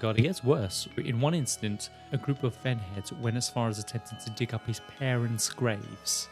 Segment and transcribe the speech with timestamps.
[0.00, 0.88] God, it gets worse.
[0.96, 4.66] In one instance, a group of Fenheads went as far as attempting to dig up
[4.66, 6.28] his parents' graves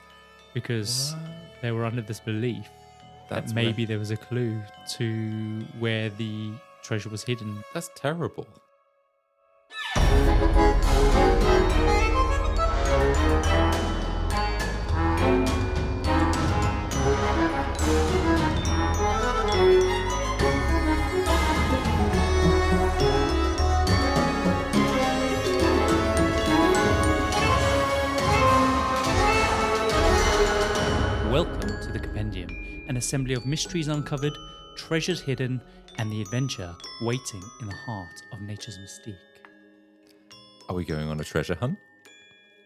[0.53, 1.15] because
[1.62, 2.69] they were under this belief
[3.29, 4.61] That's that where- maybe there was a clue
[4.96, 6.53] to where the
[6.83, 7.62] treasure was hidden.
[7.72, 8.46] That's terrible.
[33.02, 34.38] Assembly of mysteries uncovered,
[34.77, 35.60] treasures hidden,
[35.98, 39.16] and the adventure waiting in the heart of nature's mystique.
[40.69, 41.77] Are we going on a treasure hunt?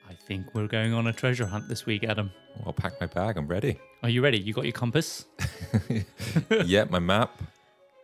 [0.07, 2.31] I think we're going on a treasure hunt this week, Adam.
[2.67, 3.39] I'll pack my bag.
[3.39, 3.81] I'm ready.
[4.03, 4.39] Are you ready?
[4.39, 5.25] You got your compass?
[6.67, 7.41] yeah, my map.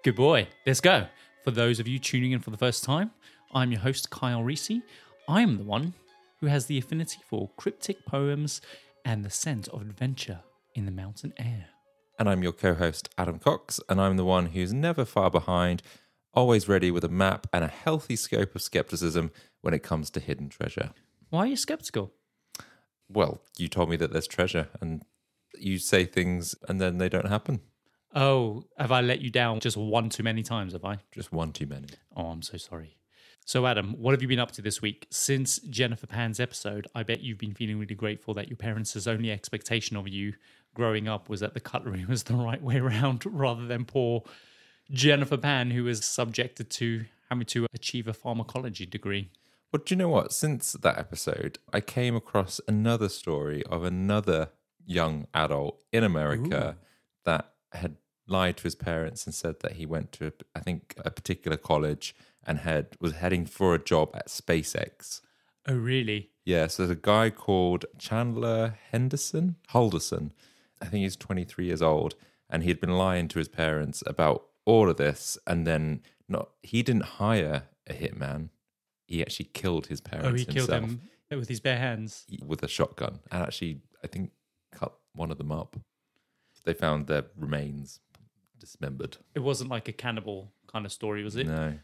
[0.02, 0.48] Good boy.
[0.64, 1.08] Let's go.
[1.44, 3.10] For those of you tuning in for the first time,
[3.52, 4.80] I'm your host, Kyle Risi.
[5.28, 5.92] I am the one
[6.40, 8.62] who has the affinity for cryptic poems
[9.04, 10.40] and the scent of adventure
[10.74, 11.66] in the mountain air.
[12.18, 13.80] And I'm your co host, Adam Cox.
[13.88, 15.82] And I'm the one who's never far behind,
[16.34, 20.20] always ready with a map and a healthy scope of skepticism when it comes to
[20.20, 20.90] hidden treasure.
[21.30, 22.12] Why are you skeptical?
[23.08, 25.02] Well, you told me that there's treasure, and
[25.58, 27.60] you say things and then they don't happen.
[28.14, 30.98] Oh, have I let you down just one too many times, have I?
[31.12, 31.88] Just one too many.
[32.14, 32.98] Oh, I'm so sorry.
[33.44, 35.06] So, Adam, what have you been up to this week?
[35.10, 39.32] Since Jennifer Pan's episode, I bet you've been feeling really grateful that your parents' only
[39.32, 40.34] expectation of you
[40.74, 44.24] growing up was that the cutlery was the right way around rather than poor
[44.90, 49.30] Jennifer Pan, who was subjected to having to achieve a pharmacology degree.
[49.72, 50.32] Well, do you know what?
[50.32, 54.50] Since that episode, I came across another story of another
[54.84, 56.76] young adult in America
[57.24, 61.10] that had lied to his parents and said that he went to, I think, a
[61.10, 62.14] particular college
[62.46, 65.20] and had was heading for a job at SpaceX.
[65.66, 66.30] Oh, really?
[66.44, 70.32] Yeah, so there's a guy called Chandler Henderson, Halderson.
[70.82, 72.14] I think he's 23 years old,
[72.50, 76.50] and he had been lying to his parents about all of this, and then not
[76.62, 78.50] he didn't hire a hitman.
[79.06, 82.26] He actually killed his parents Oh, he killed them with his bare hands.
[82.44, 84.32] with a shotgun, and actually, I think
[84.72, 85.76] cut one of them up.
[86.64, 88.00] They found their remains
[88.58, 89.16] dismembered.
[89.34, 91.46] It wasn't like a cannibal kind of story, was it?
[91.48, 91.74] No.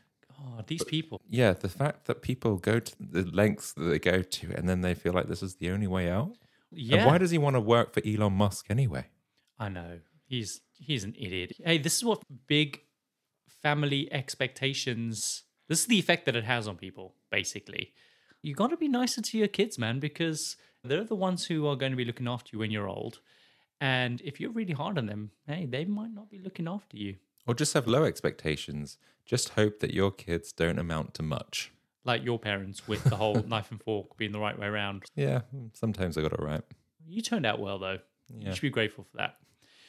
[0.41, 1.21] Oh, these people.
[1.29, 4.83] Yeah, the fact that people go to the lengths that they go to, and then
[4.83, 6.37] they feel like this is the only way out.
[6.71, 6.99] Yeah.
[6.99, 9.07] And why does he want to work for Elon Musk anyway?
[9.59, 10.01] I know.
[10.27, 11.53] He's he's an idiot.
[11.65, 12.81] Hey, this is what big
[13.63, 17.93] family expectations this is the effect that it has on people, basically.
[18.41, 21.93] You gotta be nicer to your kids, man, because they're the ones who are going
[21.93, 23.21] to be looking after you when you're old.
[23.81, 27.17] And if you're really hard on them, hey, they might not be looking after you.
[27.47, 28.99] Or just have low expectations.
[29.25, 31.73] Just hope that your kids don't amount to much.
[32.09, 35.05] Like your parents with the whole knife and fork being the right way around.
[35.15, 35.43] Yeah,
[35.75, 36.63] sometimes I got it right.
[37.07, 37.99] You turned out well though.
[38.29, 38.49] Yeah.
[38.49, 39.37] You should be grateful for that.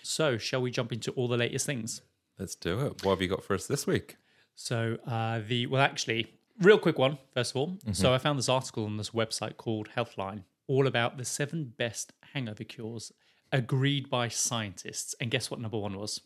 [0.04, 2.02] So, shall we jump into all the latest things?
[2.38, 3.04] Let's do it.
[3.04, 4.18] What have you got for us this week?
[4.56, 7.80] So uh, the well, actually, real quick one first of all.
[7.94, 12.12] So I found this article on this website called Healthline, all about the seven best
[12.34, 13.14] hangover cures
[13.52, 15.16] agreed by scientists.
[15.22, 16.22] And guess what number one was?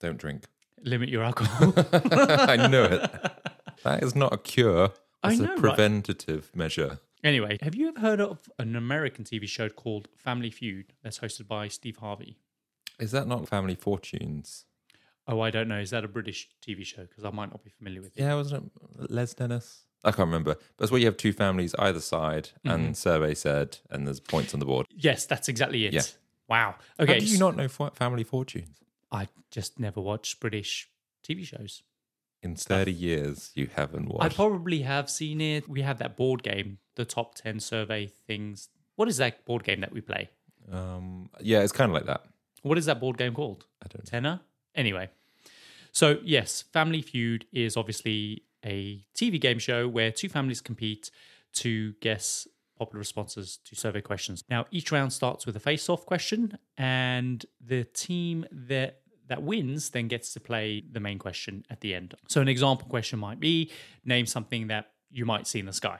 [0.00, 0.44] Don't drink.
[0.82, 1.74] Limit your alcohol.
[1.92, 3.10] I knew it.
[3.84, 4.92] That is not a cure.
[5.22, 5.58] I know, a right?
[5.58, 6.98] preventative measure.
[7.22, 11.46] anyway, have you ever heard of an American TV show called Family Feud that's hosted
[11.46, 12.38] by Steve Harvey?
[12.98, 14.64] Is that not Family Fortunes?
[15.28, 15.78] Oh, I don't know.
[15.78, 17.02] Is that a British TV show?
[17.02, 18.22] Because I might not be familiar with it.
[18.22, 19.84] Yeah, wasn't it Les Dennis?
[20.04, 20.56] I can't remember.
[20.76, 22.92] But it's where you have two families either side, and mm-hmm.
[22.94, 24.86] survey said, and there's points on the board.
[24.96, 25.92] Yes, that's exactly it.
[25.92, 26.02] Yeah.
[26.48, 26.74] Wow.
[26.98, 27.20] How Okay.
[27.20, 28.76] do you not know Family Fortunes?
[29.12, 30.88] I just never watched British
[31.22, 31.82] TV shows.
[32.42, 34.24] In 30 years, you haven't watched.
[34.24, 35.68] I probably have seen it.
[35.68, 38.68] We have that board game, the top 10 survey things.
[38.96, 40.30] What is that board game that we play?
[40.70, 42.24] Um, yeah, it's kind of like that.
[42.62, 43.66] What is that board game called?
[43.82, 44.10] I don't know.
[44.10, 44.40] Tenor?
[44.74, 45.08] Anyway.
[45.92, 51.10] So, yes, Family Feud is obviously a TV game show where two families compete
[51.54, 52.48] to guess
[52.78, 54.42] popular responses to survey questions.
[54.48, 59.90] Now, each round starts with a face off question, and the team that that wins
[59.90, 62.14] then gets to play the main question at the end.
[62.28, 63.70] So, an example question might be
[64.04, 65.98] name something that you might see in the sky.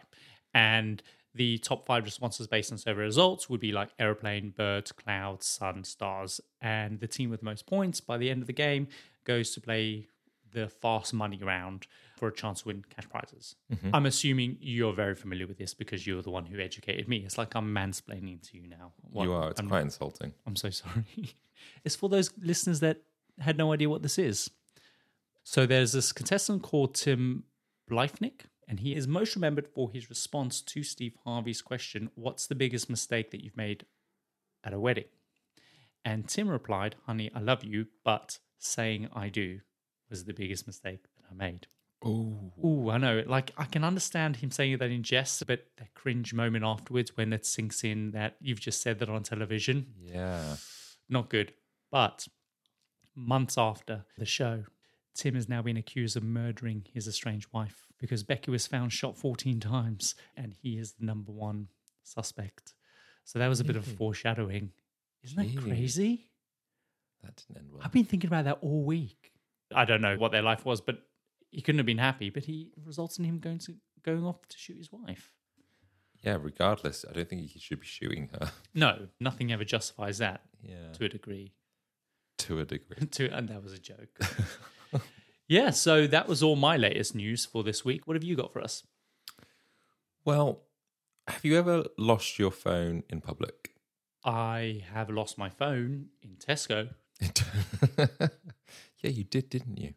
[0.54, 1.02] And
[1.34, 5.84] the top five responses based on survey results would be like airplane, bird, cloud, sun,
[5.84, 6.40] stars.
[6.60, 8.88] And the team with the most points by the end of the game
[9.24, 10.08] goes to play
[10.52, 11.86] the fast money round
[12.18, 13.56] for a chance to win cash prizes.
[13.72, 13.94] Mm-hmm.
[13.94, 17.18] I'm assuming you're very familiar with this because you're the one who educated me.
[17.18, 18.92] It's like I'm mansplaining to you now.
[19.10, 19.50] What- you are.
[19.50, 20.34] It's I'm, quite insulting.
[20.46, 21.34] I'm so sorry.
[21.84, 22.98] it's for those listeners that
[23.40, 24.50] had no idea what this is.
[25.44, 27.44] So there's this contestant called Tim
[27.90, 32.54] Bliefnick, and he is most remembered for his response to Steve Harvey's question, What's the
[32.54, 33.86] biggest mistake that you've made
[34.64, 35.06] at a wedding?
[36.04, 39.60] And Tim replied, Honey, I love you, but saying I do
[40.08, 41.66] was the biggest mistake that I made.
[42.04, 43.22] Oh, Ooh, I know.
[43.26, 47.32] Like, I can understand him saying that in jest, but that cringe moment afterwards when
[47.32, 50.56] it sinks in that you've just said that on television, yeah.
[51.08, 51.52] not good.
[51.90, 52.26] But
[53.14, 54.64] months after the show,
[55.14, 59.16] Tim has now been accused of murdering his estranged wife because Becky was found shot
[59.16, 61.68] 14 times and he is the number one
[62.02, 62.74] suspect.
[63.24, 64.72] So that was a bit of foreshadowing.
[65.22, 66.26] Isn't that crazy?
[67.22, 67.82] That didn't end well.
[67.84, 69.32] I've been thinking about that all week.
[69.74, 70.98] I don't know what their life was, but
[71.50, 72.30] he couldn't have been happy.
[72.30, 75.30] But he results in him going to going off to shoot his wife.
[76.22, 78.50] Yeah, regardless, I don't think he should be shooting her.
[78.74, 80.92] No, nothing ever justifies that Yeah.
[80.94, 81.52] to a degree.
[82.42, 83.06] To a degree.
[83.10, 84.18] to, and that was a joke.
[85.48, 88.06] yeah, so that was all my latest news for this week.
[88.06, 88.84] What have you got for us?
[90.24, 90.62] Well,
[91.28, 93.74] have you ever lost your phone in public?
[94.24, 96.90] I have lost my phone in Tesco.
[97.98, 99.94] yeah, you did, didn't you?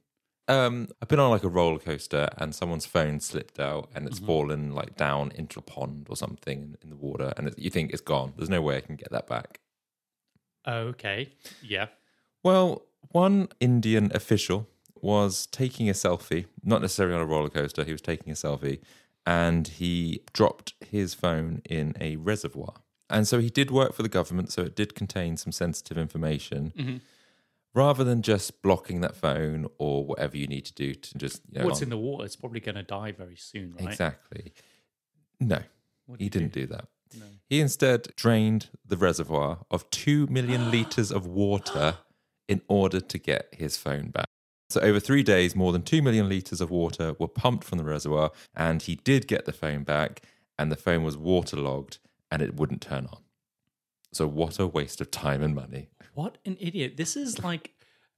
[0.47, 4.19] Um, I've been on like a roller coaster and someone's phone slipped out and it's
[4.19, 7.91] fallen like down into a pond or something in, in the water and you think
[7.91, 8.33] it's gone.
[8.37, 9.59] There's no way I can get that back.
[10.67, 11.29] Okay,
[11.63, 11.87] yeah.
[12.45, 14.67] Well, one Indian official
[15.01, 18.81] was taking a selfie, not necessarily on a roller coaster, he was taking a selfie,
[19.25, 22.75] and he dropped his phone in a reservoir.
[23.09, 26.71] And so he did work for the government, so it did contain some sensitive information.
[26.77, 27.01] Mhm.
[27.73, 31.59] Rather than just blocking that phone or whatever you need to do to just, you
[31.59, 32.25] know, What's in the water?
[32.25, 33.87] It's probably going to die very soon, right?
[33.89, 34.53] exactly.
[35.39, 35.63] No,
[36.05, 36.89] What he did didn't do that.
[37.17, 37.25] No.
[37.49, 41.97] He instead drained the reservoir of 2 million litres of water
[42.47, 44.25] in order to get his phone back.
[44.69, 47.83] So, over three days, more than 2 million litres of water were pumped from the
[47.83, 50.21] reservoir, and he did get the phone back,
[50.57, 51.99] and the phone was waterlogged
[52.31, 53.19] and it wouldn't turn on.
[54.11, 55.89] So, what a waste of time and money.
[56.13, 56.97] What an idiot.
[56.97, 57.73] This is like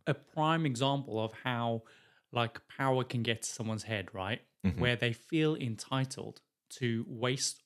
[0.05, 1.83] a prime example of how
[2.31, 4.41] like power can get to someone's head, right?
[4.65, 4.79] Mm-hmm.
[4.81, 6.41] Where they feel entitled
[6.71, 7.63] to waste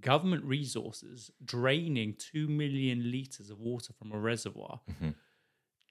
[0.00, 5.14] government resources draining 2 million liters of water from a reservoir Mhm.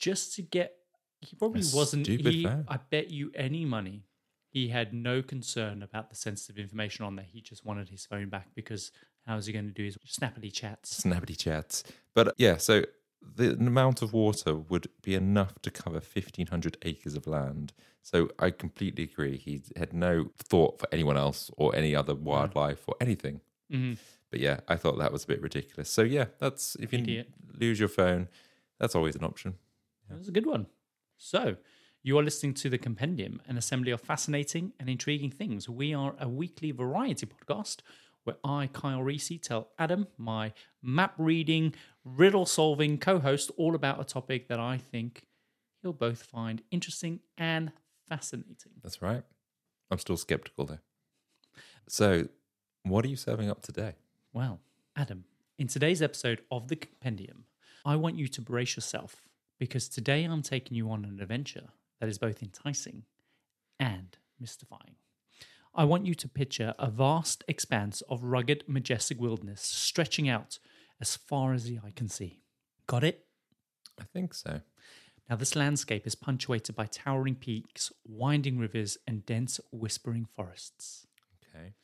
[0.01, 0.74] Just to get
[1.21, 2.48] he probably A wasn't he.
[2.48, 4.03] I bet you any money
[4.50, 7.25] he had no concern about the sensitive information on there.
[7.25, 8.92] He just wanted his phone back because
[9.25, 11.01] how is he going to do his snappily chats?
[11.01, 11.83] Snappity chats.
[12.13, 12.83] But uh, yeah, so
[13.36, 17.71] the amount of water would be enough to cover 1,500 acres of land.
[18.01, 19.38] So I completely agree.
[19.38, 23.39] He had no thought for anyone else or any other wildlife or anything.
[23.71, 23.97] Mhm.
[24.31, 25.89] But yeah, I thought that was a bit ridiculous.
[25.89, 27.30] So yeah, that's if you Idiot.
[27.57, 28.27] lose your phone,
[28.80, 29.56] that's always an option.
[30.12, 30.68] That was a good one.
[31.18, 31.56] So,
[32.04, 35.69] you are listening to The Compendium, an assembly of fascinating and intriguing things.
[35.69, 37.78] We are a weekly variety podcast
[38.24, 41.74] where I, Kyle Risi, tell Adam, my map reading,
[42.04, 45.28] riddle solving co host, all about a topic that I think
[45.81, 47.72] he'll both find interesting and
[48.07, 48.74] fascinating.
[48.84, 49.24] That's right.
[49.90, 50.80] I'm still skeptical though.
[51.88, 52.28] So,
[52.84, 53.94] what are you serving up today?
[54.34, 54.60] Well,
[54.96, 55.25] Adam,
[55.57, 57.46] in today's episode of The Compendium,
[57.86, 59.22] I want you to brace yourself
[59.62, 61.68] because today I'm taking you on an adventure
[62.00, 63.04] that is both enticing
[63.80, 64.96] and mystifying.
[65.75, 70.57] I want you to picture a vast expanse of rugged, majestic wilderness stretching out
[71.00, 72.42] as far as the eye can see.
[72.88, 73.28] Got it?
[74.00, 74.62] I think so.
[75.30, 81.06] Now, this landscape is punctuated by towering peaks, winding rivers, and dense, whispering forests.
[81.56, 81.76] Okay.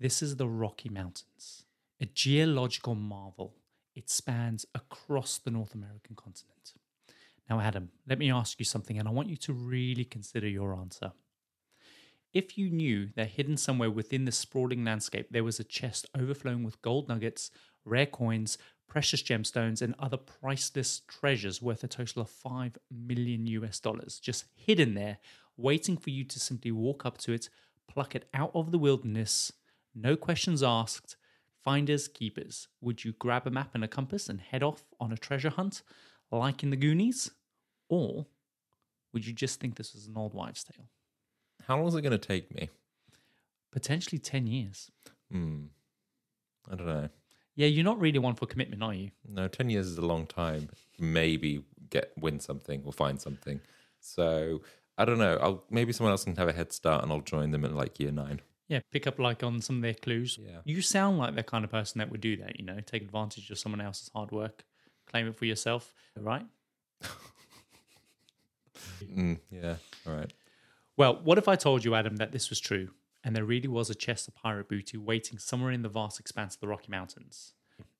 [0.00, 1.64] This is the Rocky Mountains,
[2.00, 3.56] a geological marvel.
[3.94, 6.72] It spans across the North American continent.
[7.48, 10.74] Now, Adam, let me ask you something, and I want you to really consider your
[10.74, 11.12] answer.
[12.32, 16.64] If you knew that hidden somewhere within this sprawling landscape there was a chest overflowing
[16.64, 17.50] with gold nuggets,
[17.84, 18.58] rare coins,
[18.88, 24.46] precious gemstones, and other priceless treasures worth a total of 5 million US dollars, just
[24.56, 25.18] hidden there,
[25.56, 27.48] waiting for you to simply walk up to it,
[27.86, 29.52] pluck it out of the wilderness,
[29.94, 31.16] no questions asked,
[31.62, 32.66] finders keepers.
[32.80, 35.82] Would you grab a map and a compass and head off on a treasure hunt
[36.38, 37.30] like in the Goonies?
[37.88, 38.26] Or
[39.12, 40.86] would you just think this was an old wives' tale?
[41.66, 42.70] How long is it going to take me?
[43.72, 44.90] Potentially 10 years.
[45.30, 45.64] Hmm.
[46.70, 47.08] I don't know.
[47.56, 49.10] Yeah, you're not really one for commitment, are you?
[49.28, 50.68] No, ten years is a long time.
[50.98, 53.60] Maybe get win something or find something.
[54.00, 54.62] So
[54.98, 55.38] I don't know.
[55.40, 58.00] I'll maybe someone else can have a head start, and I'll join them in like
[58.00, 58.40] year nine.
[58.68, 60.38] Yeah, pick up like on some of their clues.
[60.40, 60.58] Yeah.
[60.64, 63.50] You sound like the kind of person that would do that, you know, take advantage
[63.50, 64.64] of someone else's hard work,
[65.06, 66.46] claim it for yourself, right?
[69.14, 69.76] Mm, yeah.
[70.06, 70.32] All right.
[70.96, 72.88] Well, what if I told you, Adam, that this was true?
[73.24, 76.54] and there really was a chest of pirate booty waiting somewhere in the vast expanse
[76.54, 77.54] of the Rocky Mountains.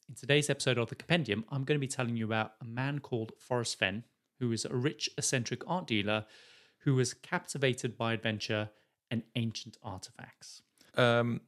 [0.06, 2.99] In today's episode of the Compendium, I'm going to be telling you about a man
[2.99, 4.04] called Forrest Fenn,
[4.38, 6.26] who is a rich, eccentric art dealer
[6.80, 8.68] who was captivated by adventure
[9.11, 10.61] and ancient artifacts.
[10.94, 11.40] Um,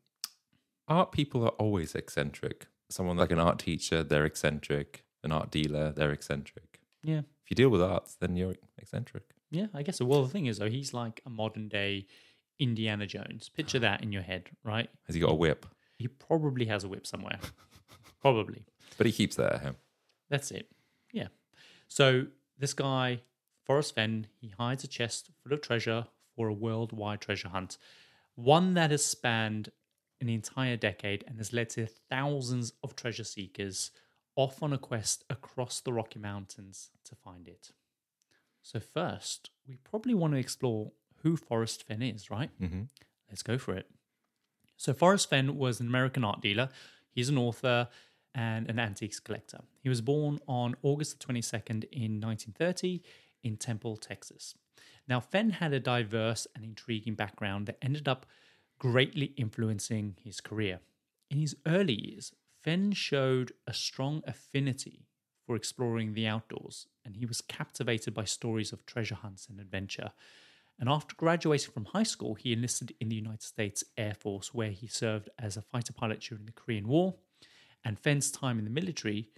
[0.89, 2.69] art people are always eccentric.
[2.89, 5.05] Someone like an art teacher, they're eccentric.
[5.27, 6.79] An art dealer, they're eccentric.
[7.03, 7.19] Yeah.
[7.19, 9.25] If you deal with arts, then you're eccentric.
[9.51, 10.05] Yeah, I guess so.
[10.05, 12.07] Well, the thing is, though, he's like a modern day
[12.61, 13.49] Indiana Jones.
[13.49, 14.89] Picture that in your head, right?
[15.07, 15.67] Has he got a whip?
[15.99, 17.41] He probably has a whip somewhere.
[18.23, 18.65] probably.
[18.97, 19.77] But he keeps that at home.
[20.31, 20.71] That's it.
[21.13, 21.27] Yeah.
[21.89, 23.23] So this guy,
[23.65, 26.07] Forrest Fenn, he hides a chest full of treasure
[26.37, 27.79] for a worldwide treasure hunt,
[28.37, 29.73] one that has spanned
[30.21, 33.91] an entire decade and has led to thousands of treasure seekers
[34.37, 37.73] off on a quest across the Rocky Mountains to find it.
[38.63, 42.51] So, first, we probably want to explore who Forrest Fenn is, right?
[42.61, 42.83] Mm-hmm.
[43.29, 43.89] Let's go for it.
[44.77, 46.69] So, Forrest Fenn was an American art dealer.
[47.11, 47.89] He's an author
[48.35, 49.61] and an antiques collector.
[49.83, 53.03] He was born on August the 22nd in 1930
[53.43, 54.55] in Temple, Texas.
[55.09, 58.27] Now, Fenn had a diverse and intriguing background that ended up
[58.79, 60.81] greatly influencing his career.
[61.31, 62.33] In his early years,
[62.67, 65.07] Fenn showed a strong affinity
[65.47, 70.11] for exploring the outdoors, and he was captivated by stories of treasure hunts and adventure.
[70.77, 74.73] And after graduating from high school, he enlisted in the United States Air Force, where
[74.73, 77.15] he served as a fighter pilot during the Korean War.
[77.85, 79.29] And Fenn's time in the military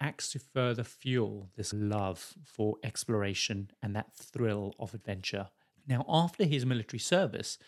[0.00, 5.50] acts to further fuel this love for exploration and that thrill of adventure.
[5.86, 7.58] Now, after his military service,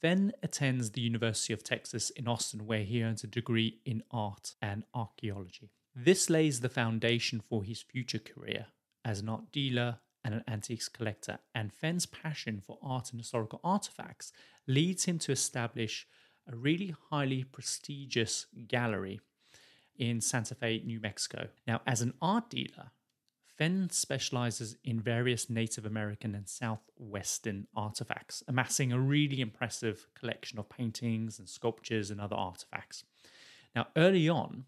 [0.00, 4.54] Fenn attends the University of Texas in Austin, where he earns a degree in art
[4.62, 5.70] and archaeology.
[5.94, 8.66] This lays the foundation for his future career
[9.04, 13.60] as an art dealer and an antiques collector, and Fenn's passion for art and historical
[13.62, 14.32] artifacts
[14.66, 16.06] leads him to establish
[16.50, 19.20] a really highly prestigious gallery
[19.96, 21.48] in Santa Fe, New Mexico.
[21.66, 22.92] Now, as an art dealer,
[23.60, 30.70] Fenn specializes in various Native American and Southwestern artifacts, amassing a really impressive collection of
[30.70, 33.04] paintings and sculptures and other artifacts.
[33.76, 34.64] Now, early on,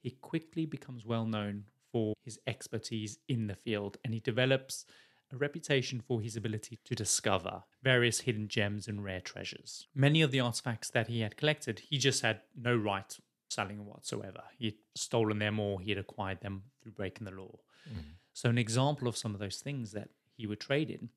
[0.00, 4.86] he quickly becomes well known for his expertise in the field and he develops
[5.32, 9.86] a reputation for his ability to discover various hidden gems and rare treasures.
[9.94, 13.16] Many of the artifacts that he had collected, he just had no right
[13.48, 14.42] selling whatsoever.
[14.58, 17.58] He'd stolen them or he had acquired them through breaking the law.
[17.88, 18.02] Mm.
[18.32, 21.10] So, an example of some of those things that he would trade in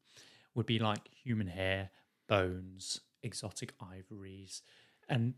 [0.56, 1.90] would be like human hair,
[2.28, 4.62] bones, exotic ivories.
[5.08, 5.34] And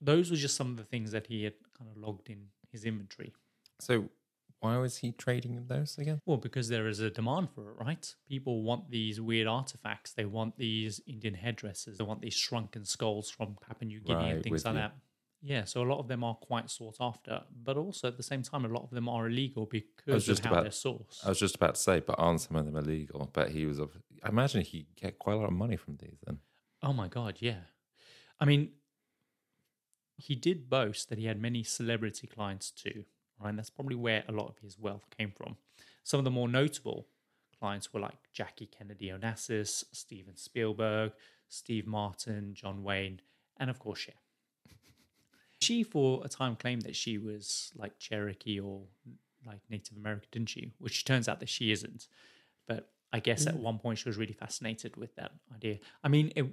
[0.00, 2.84] those were just some of the things that he had kind of logged in his
[2.84, 3.32] inventory.
[3.80, 4.08] So,
[4.60, 6.20] why was he trading those again?
[6.24, 8.14] Well, because there is a demand for it, right?
[8.28, 10.12] People want these weird artifacts.
[10.12, 11.98] They want these Indian headdresses.
[11.98, 14.80] They want these shrunken skulls from Papua New Guinea right, and things like you.
[14.80, 14.94] that.
[15.48, 18.42] Yeah, so a lot of them are quite sought after, but also at the same
[18.42, 21.24] time, a lot of them are illegal because of how about, they're sourced.
[21.24, 23.30] I was just about to say, but aren't some of them illegal?
[23.32, 26.38] But he was, I imagine he get quite a lot of money from these then.
[26.82, 27.60] Oh my God, yeah.
[28.40, 28.70] I mean,
[30.16, 33.04] he did boast that he had many celebrity clients too,
[33.40, 33.50] right?
[33.50, 35.58] And that's probably where a lot of his wealth came from.
[36.02, 37.06] Some of the more notable
[37.56, 41.12] clients were like Jackie Kennedy Onassis, Steven Spielberg,
[41.48, 43.20] Steve Martin, John Wayne,
[43.58, 44.14] and of course, Cher.
[45.60, 48.82] She, for a time, claimed that she was like Cherokee or
[49.46, 50.72] like Native American, didn't she?
[50.78, 52.08] Which turns out that she isn't.
[52.66, 53.60] But I guess at mm.
[53.60, 55.78] one point she was really fascinated with that idea.
[56.02, 56.46] I mean, it,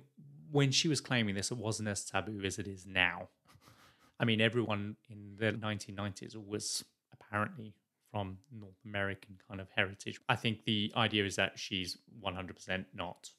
[0.51, 3.29] when she was claiming this, it wasn't as taboo as it is now.
[4.19, 7.73] I mean, everyone in the 1990s was apparently
[8.11, 10.21] from North American kind of heritage.
[10.29, 13.31] I think the idea is that she's 100% not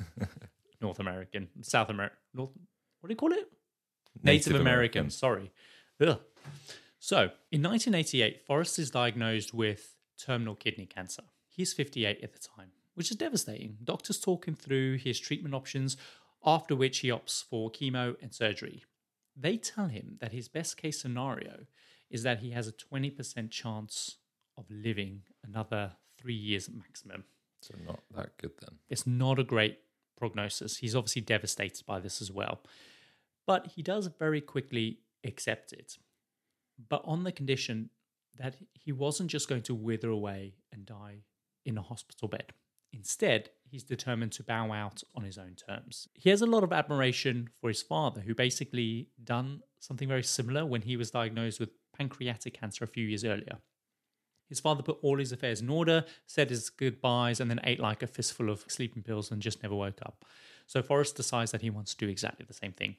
[0.80, 2.50] North American, South American, North,
[3.00, 3.50] what do you call it?
[4.22, 5.00] Native, Native American.
[5.00, 5.10] American.
[5.10, 5.52] Sorry.
[6.00, 6.20] Ugh.
[6.98, 11.22] So, in 1988, Forrest is diagnosed with terminal kidney cancer.
[11.48, 13.76] He's 58 at the time, which is devastating.
[13.84, 15.96] Doctors talk him through his treatment options,
[16.44, 18.84] after which he opts for chemo and surgery.
[19.36, 21.66] They tell him that his best case scenario
[22.10, 24.16] is that he has a 20% chance
[24.56, 27.24] of living another three years maximum.
[27.60, 28.78] So, not that good then.
[28.88, 29.78] It's not a great
[30.16, 30.78] prognosis.
[30.78, 32.60] He's obviously devastated by this as well.
[33.46, 35.98] But he does very quickly accept it,
[36.88, 37.90] but on the condition
[38.38, 41.22] that he wasn't just going to wither away and die
[41.64, 42.52] in a hospital bed.
[42.92, 46.08] Instead, he's determined to bow out on his own terms.
[46.14, 50.64] He has a lot of admiration for his father, who basically done something very similar
[50.64, 53.58] when he was diagnosed with pancreatic cancer a few years earlier.
[54.48, 58.02] His father put all his affairs in order, said his goodbyes, and then ate like
[58.02, 60.24] a fistful of sleeping pills and just never woke up.
[60.66, 62.96] So Forrest decides that he wants to do exactly the same thing,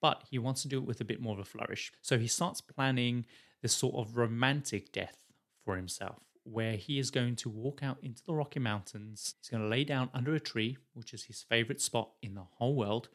[0.00, 1.92] but he wants to do it with a bit more of a flourish.
[2.02, 3.26] So he starts planning
[3.62, 5.24] this sort of romantic death
[5.64, 9.34] for himself, where he is going to walk out into the Rocky Mountains.
[9.40, 12.46] He's going to lay down under a tree, which is his favorite spot in the
[12.58, 13.08] whole world.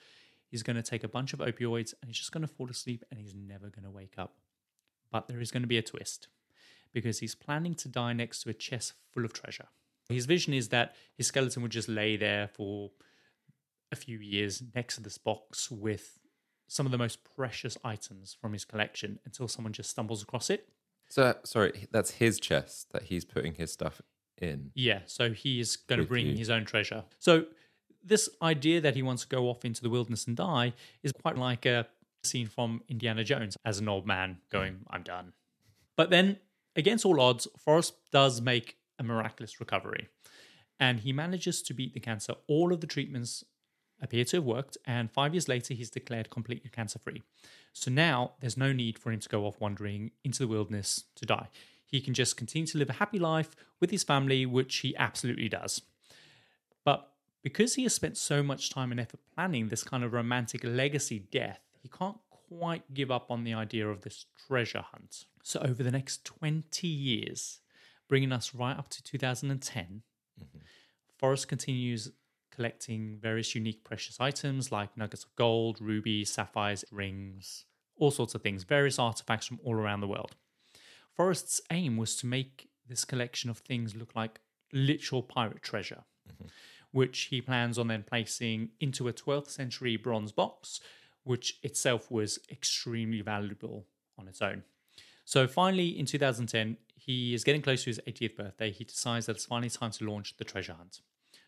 [0.50, 3.04] He's going to take a bunch of opioids and he's just going to fall asleep
[3.10, 4.36] and he's never going to wake up.
[5.12, 6.28] But there is going to be a twist
[6.94, 9.68] because he's planning to die next to a chest full of treasure.
[10.08, 12.92] His vision is that his skeleton would just lay there for
[13.92, 16.20] a few years next to this box with
[16.68, 20.68] some of the most precious items from his collection until someone just stumbles across it.
[21.10, 24.02] So sorry, that's his chest that he's putting his stuff
[24.42, 24.72] in.
[24.74, 26.38] Yeah, so he is going to bring you.
[26.38, 27.04] his own treasure.
[27.20, 27.46] So
[28.04, 31.38] this idea that he wants to go off into the wilderness and die is quite
[31.38, 31.88] like a
[32.24, 35.34] scene from Indiana Jones as an old man going, "I'm done."
[35.96, 36.40] But then,
[36.76, 40.10] against all odds, Forrest does make a miraculous recovery,
[40.80, 42.36] and he manages to beat the cancer.
[42.48, 43.44] All of the treatments
[44.02, 47.24] appear to have worked, and five years later, he's declared completely cancer free.
[47.74, 51.26] So now there's no need for him to go off wandering into the wilderness to
[51.26, 51.50] die.
[51.86, 55.50] He can just continue to live a happy life with his family, which he absolutely
[55.50, 55.82] does.
[56.84, 57.12] But
[57.44, 61.20] because he has spent so much time and effort planning this kind of romantic legacy
[61.20, 65.26] death, he can't quite give up on the idea of this treasure hunt.
[65.44, 67.60] So, over the next 20 years,
[68.08, 70.02] bringing us right up to 2010,
[70.42, 70.58] mm-hmm.
[71.18, 72.12] Forrest continues
[72.56, 77.66] collecting various unique precious items like nuggets of gold, rubies, sapphires, rings,
[77.98, 80.36] all sorts of things, various artifacts from all around the world.
[81.14, 84.40] Forrest's aim was to make this collection of things look like
[84.74, 86.48] literal pirate treasure, mm-hmm.
[86.92, 90.80] which he plans on then placing into a 12th century bronze box,
[91.24, 93.86] which itself was extremely valuable
[94.18, 94.64] on its own.
[95.24, 98.72] So finally, in 2010, he is getting close to his 80th birthday.
[98.72, 101.02] He decides that it's finally time to launch the treasure hunt.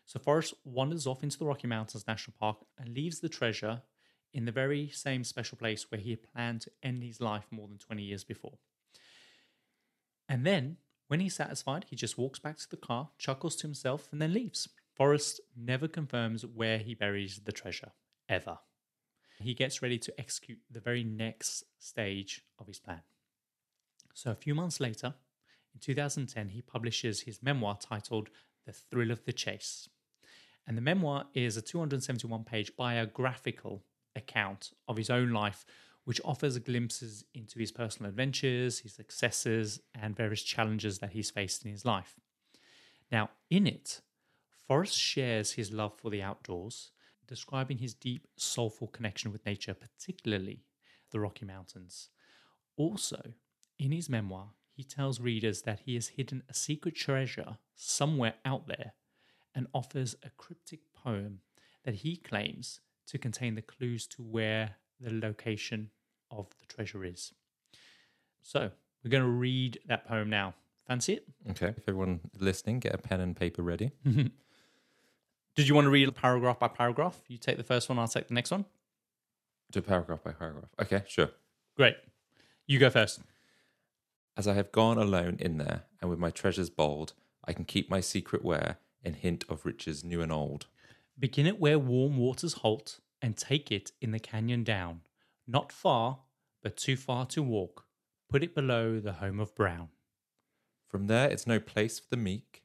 [0.08, 3.82] So Forrest wanders off into the Rocky Mountains National Park and leaves the treasure
[4.32, 7.68] in the very same special place where he had planned to end his life more
[7.68, 8.54] than 20 years before.
[10.26, 14.08] And then, when he's satisfied, he just walks back to the car, chuckles to himself,
[14.10, 14.70] and then leaves.
[14.94, 17.92] Forrest never confirms where he buries the treasure,
[18.30, 18.60] ever.
[19.38, 23.02] He gets ready to execute the very next stage of his plan.
[24.14, 25.14] So, a few months later,
[25.74, 28.30] in 2010, he publishes his memoir titled
[28.64, 29.90] The Thrill of the Chase.
[30.68, 33.82] And the memoir is a 271 page biographical
[34.14, 35.64] account of his own life,
[36.04, 41.64] which offers glimpses into his personal adventures, his successes, and various challenges that he's faced
[41.64, 42.16] in his life.
[43.10, 44.02] Now, in it,
[44.66, 46.90] Forrest shares his love for the outdoors,
[47.26, 50.64] describing his deep, soulful connection with nature, particularly
[51.12, 52.10] the Rocky Mountains.
[52.76, 53.32] Also,
[53.78, 58.68] in his memoir, he tells readers that he has hidden a secret treasure somewhere out
[58.68, 58.92] there
[59.58, 61.40] and offers a cryptic poem
[61.84, 65.90] that he claims to contain the clues to where the location
[66.30, 67.32] of the treasure is.
[68.40, 68.70] So,
[69.02, 70.54] we're going to read that poem now.
[70.86, 71.26] Fancy it?
[71.50, 71.74] Okay.
[71.76, 73.90] If everyone listening, get a pen and paper ready.
[74.04, 74.32] Did
[75.68, 77.20] you want to read paragraph by paragraph?
[77.26, 78.64] You take the first one, I'll take the next one.
[79.72, 80.70] Do paragraph by paragraph.
[80.80, 81.30] Okay, sure.
[81.76, 81.96] Great.
[82.68, 83.20] You go first.
[84.36, 87.12] As I have gone alone in there, and with my treasures bold,
[87.44, 90.66] I can keep my secret where, in hint of riches new and old.
[91.18, 95.00] Begin it where warm waters halt, and take it in the canyon down.
[95.46, 96.20] Not far,
[96.62, 97.84] but too far to walk.
[98.28, 99.88] Put it below the home of Brown.
[100.88, 102.62] From there it's no place for the meek,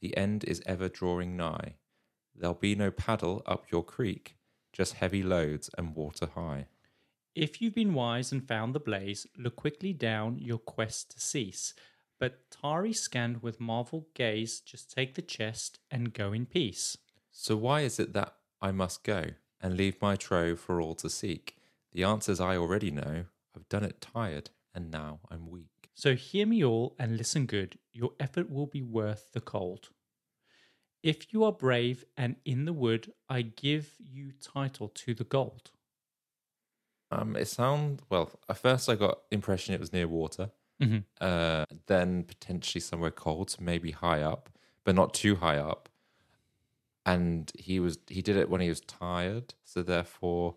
[0.00, 1.74] the end is ever drawing nigh.
[2.34, 4.36] There'll be no paddle up your creek,
[4.72, 6.66] just heavy loads and water high.
[7.34, 11.74] If you've been wise and found the blaze, look quickly down your quest to cease.
[12.18, 16.96] But tarry scanned with marvel gaze, just take the chest and go in peace.
[17.30, 19.26] So why is it that I must go
[19.60, 21.56] and leave my trove for all to seek?
[21.92, 23.26] The answers I already know.
[23.54, 25.90] I've done it tired, and now I'm weak.
[25.94, 29.88] So hear me all and listen good, your effort will be worth the cold.
[31.02, 35.70] If you are brave and in the wood, I give you title to the gold.
[37.10, 38.30] Um, it sound well.
[38.48, 40.50] At first, I got impression it was near water.
[40.80, 41.04] Mhm.
[41.20, 44.48] Uh, then potentially somewhere cold, so maybe high up,
[44.84, 45.88] but not too high up.
[47.06, 50.56] And he was he did it when he was tired, so therefore,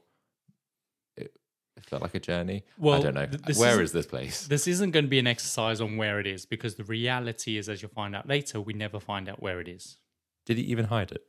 [1.16, 1.34] it,
[1.78, 2.66] it felt like a journey.
[2.78, 3.26] Well, I don't know.
[3.26, 4.48] th- Where is this place?
[4.48, 7.70] This isn't going to be an exercise on where it is because the reality is,
[7.70, 9.98] as you'll find out later, we never find out where it is.
[10.46, 11.24] Did he even hide it?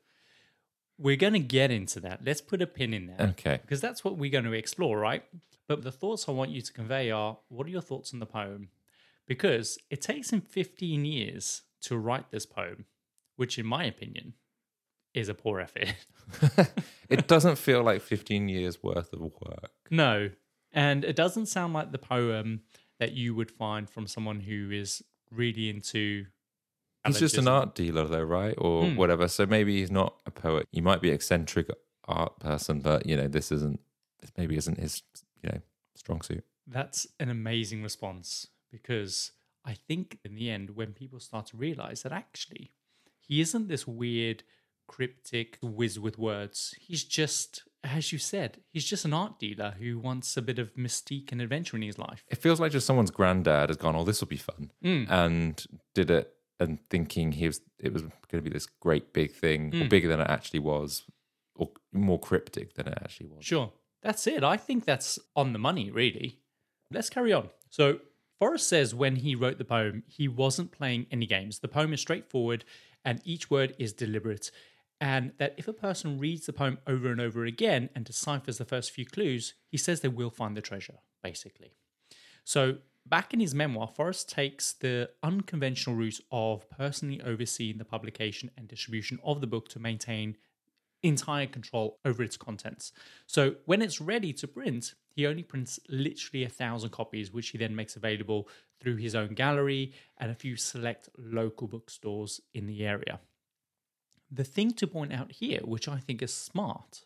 [0.99, 2.25] We're going to get into that.
[2.25, 3.29] Let's put a pin in there.
[3.31, 3.59] Okay.
[3.63, 5.25] because that's what we're going to explore, right?
[5.69, 8.27] But the thoughts I want you to convey are what are your thoughts on the
[8.27, 8.69] poem?
[9.27, 12.87] Because it takes him 15 years to write this poem,
[13.37, 14.35] which, in my opinion,
[15.15, 15.95] is a poor effort.
[17.09, 19.71] it doesn't feel like 15 years worth of work.
[19.91, 20.31] no.
[20.75, 22.63] And it doesn't sound like the poem
[22.99, 26.25] that you would find from someone who is really into.
[27.07, 28.55] He's just an art dealer, though, right?
[28.57, 28.97] Or Hmm.
[28.97, 29.29] whatever.
[29.29, 30.67] So maybe he's not a poet.
[30.73, 31.69] He might be an eccentric
[32.07, 33.81] art person, but you know, this isn't.
[34.21, 35.03] This maybe isn't his,
[35.43, 35.61] you know,
[35.95, 36.43] strong suit.
[36.67, 39.31] That's an amazing response because
[39.65, 42.73] I think in the end, when people start to realize that actually
[43.21, 44.43] he isn't this weird,
[44.89, 49.99] cryptic whiz with words, he's just, as you said, he's just an art dealer who
[49.99, 52.25] wants a bit of mystique and adventure in his life.
[52.29, 55.09] It feels like just someone's granddad has gone, "Oh, this will be fun," Mm.
[55.09, 59.33] and did it, and thinking he was, it was going to be this great big
[59.33, 59.91] thing, or Mm.
[59.91, 61.05] bigger than it actually was,
[61.55, 63.45] or more cryptic than it actually was.
[63.45, 63.73] Sure.
[64.03, 64.43] That's it.
[64.43, 66.41] I think that's on the money, really.
[66.91, 67.51] Let's carry on.
[67.71, 68.01] So,
[68.43, 71.61] Forrest says when he wrote the poem, he wasn't playing any games.
[71.61, 72.65] The poem is straightforward
[73.05, 74.51] and each word is deliberate.
[75.01, 78.65] And that if a person reads the poem over and over again and deciphers the
[78.65, 81.75] first few clues, he says they will find the treasure, basically.
[82.43, 88.51] So, back in his memoir, Forrest takes the unconventional route of personally overseeing the publication
[88.59, 90.37] and distribution of the book to maintain
[91.03, 92.93] entire control over its contents.
[93.27, 97.59] So when it's ready to print, he only prints literally a thousand copies, which he
[97.59, 98.49] then makes available
[98.81, 103.21] through his own gallery and a few select local bookstores in the area.
[104.31, 107.05] The thing to point out here, which I think is smart,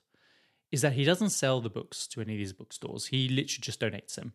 [0.70, 3.06] is that he doesn't sell the books to any of these bookstores.
[3.06, 4.32] He literally just donates them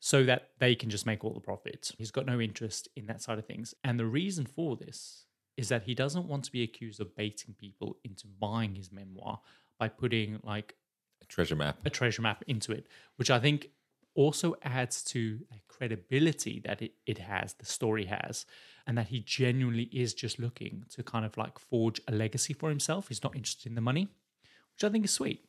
[0.00, 1.92] so that they can just make all the profit.
[1.96, 3.74] He's got no interest in that side of things.
[3.84, 7.54] And the reason for this is that he doesn't want to be accused of baiting
[7.54, 9.40] people into buying his memoir
[9.78, 10.74] by putting like
[11.32, 11.78] treasure map.
[11.84, 13.68] a treasure map into it, which I think
[14.14, 18.44] also adds to the credibility that it, it has, the story has,
[18.86, 22.68] and that he genuinely is just looking to kind of like forge a legacy for
[22.68, 23.08] himself.
[23.08, 24.08] He's not interested in the money,
[24.74, 25.44] which I think is sweet.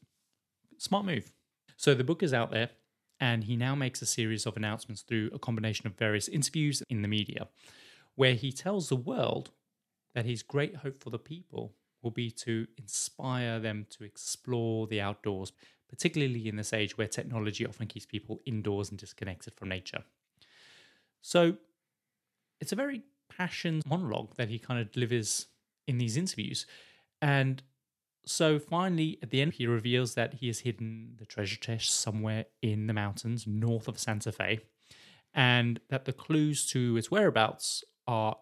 [0.78, 1.34] Smart move.
[1.76, 2.70] So the book is out there,
[3.20, 7.02] and he now makes a series of announcements through a combination of various interviews in
[7.02, 7.50] the media,
[8.16, 9.52] where he tells the world
[10.16, 15.02] that his great hope for the people will be to inspire them to explore the
[15.02, 15.52] outdoors,
[15.90, 20.04] particularly in this age where technology often keeps people indoors and disconnected from nature.
[21.22, 21.58] So
[22.60, 25.48] it's a very passionate monologue that he kind of delivers
[25.88, 26.66] in these interviews.
[27.22, 27.62] And
[28.26, 32.46] so finally, at the end, he reveals that he has hidden the treasure chest somewhere
[32.62, 34.60] in the mountains north of Santa Fe,
[35.34, 38.38] and that the clues to its whereabouts are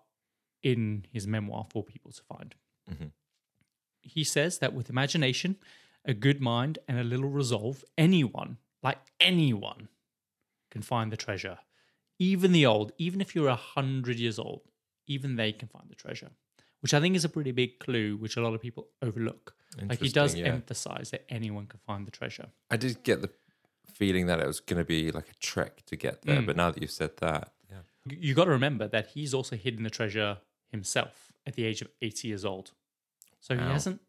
[0.63, 2.55] in his memoir for people to find.
[2.87, 3.11] Mhm.
[4.01, 5.57] He says that with imagination,
[6.05, 9.87] a good mind, and a little resolve, anyone, like anyone,
[10.71, 11.59] can find the treasure.
[12.19, 14.61] Even the old, even if you're a hundred years old,
[15.07, 16.31] even they can find the treasure,
[16.81, 19.53] which I think is a pretty big clue, which a lot of people overlook.
[19.89, 20.47] Like he does yeah.
[20.47, 22.47] emphasize that anyone can find the treasure.
[22.69, 23.29] I did get the
[23.93, 26.45] feeling that it was going to be like a trek to get there, Mm.
[26.45, 27.77] but now that you've said that, yeah.
[28.05, 30.39] You- got to remember that he's also hidden the treasure
[30.71, 32.71] himself at the age of 80 years old.
[33.41, 33.99] So he hasn't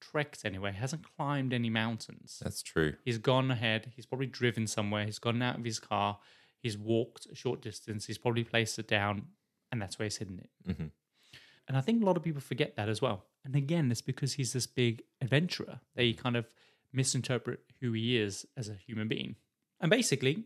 [0.00, 2.38] trekked anywhere, he hasn't climbed any mountains.
[2.42, 2.94] that's true.
[3.04, 6.18] He's gone ahead, he's probably driven somewhere, he's gotten out of his car,
[6.60, 9.28] he's walked a short distance, he's probably placed it down,
[9.72, 10.50] and that's where he's hidden it.
[10.68, 10.90] Mhm.
[11.66, 13.24] And I think a lot of people forget that as well.
[13.42, 15.80] And again, it's because he's this big adventurer.
[15.94, 16.46] They kind of
[16.92, 19.36] misinterpret who he is as a human being.
[19.80, 20.44] And basically,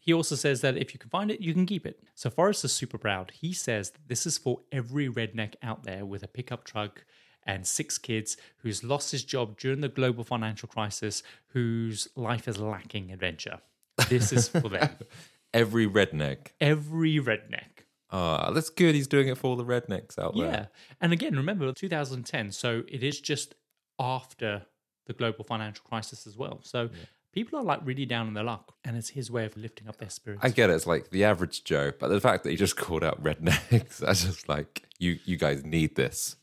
[0.00, 2.02] he also says that if you can find it, you can keep it.
[2.14, 3.32] So Forrest is super proud.
[3.32, 7.04] He says that this is for every redneck out there with a pickup truck
[7.44, 12.58] and six kids who's lost his job during the global financial crisis, whose life is
[12.58, 13.60] lacking adventure.
[14.08, 14.90] This is for them.
[15.54, 16.48] Every redneck.
[16.60, 17.84] Every redneck.
[18.10, 18.94] Ah, that's good.
[18.94, 20.46] He's doing it for all the rednecks out there.
[20.46, 20.66] Yeah.
[21.00, 22.52] And again, remember 2010.
[22.52, 23.54] So it is just
[23.98, 24.66] after
[25.06, 26.60] the global financial crisis as well.
[26.62, 26.90] So
[27.32, 28.74] people are like really down on their luck.
[28.84, 30.44] And it's his way of lifting up their spirits.
[30.44, 30.74] I get it.
[30.74, 34.12] It's like the average Joe, but the fact that he just called out rednecks, I
[34.12, 35.18] just like you.
[35.24, 36.36] You guys need this.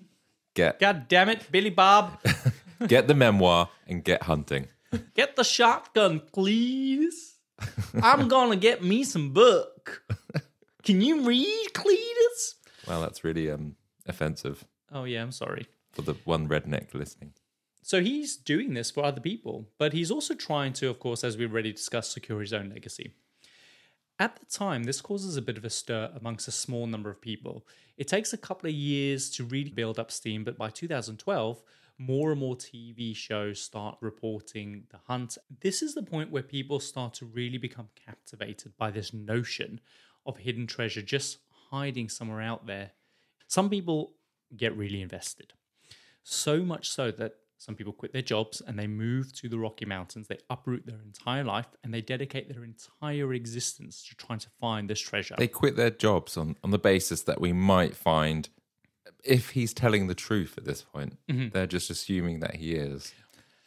[0.59, 2.19] Get God damn it, Billy Bob.
[2.87, 4.67] get the memoir and get hunting.
[5.15, 7.37] Get the shotgun, please.
[8.01, 10.03] I'm to get me some book.
[10.83, 12.55] Can you read, Cletus?
[12.87, 15.67] Well, that's really um offensive Oh, yeah, I'm sorry.
[15.93, 17.33] for the one redneck listening.
[17.83, 21.37] So he's doing this for other people, but he's also trying to, of course, as
[21.37, 23.13] we already discussed, secure his own legacy.
[24.21, 27.21] At the time, this causes a bit of a stir amongst a small number of
[27.21, 27.65] people.
[27.95, 31.63] It takes a couple of years to really build up steam, but by 2012,
[31.97, 35.37] more and more TV shows start reporting the hunt.
[35.61, 39.79] This is the point where people start to really become captivated by this notion
[40.25, 41.37] of hidden treasure just
[41.71, 42.91] hiding somewhere out there.
[43.47, 44.15] Some people
[44.55, 45.53] get really invested.
[46.23, 49.85] So much so that some people quit their jobs and they move to the Rocky
[49.85, 50.27] Mountains.
[50.27, 54.89] They uproot their entire life and they dedicate their entire existence to trying to find
[54.89, 55.35] this treasure.
[55.37, 58.47] They quit their jobs on, on the basis that we might find,
[59.25, 61.49] if he's telling the truth at this point, Mm-hmm.
[61.49, 63.13] they're just assuming that he is.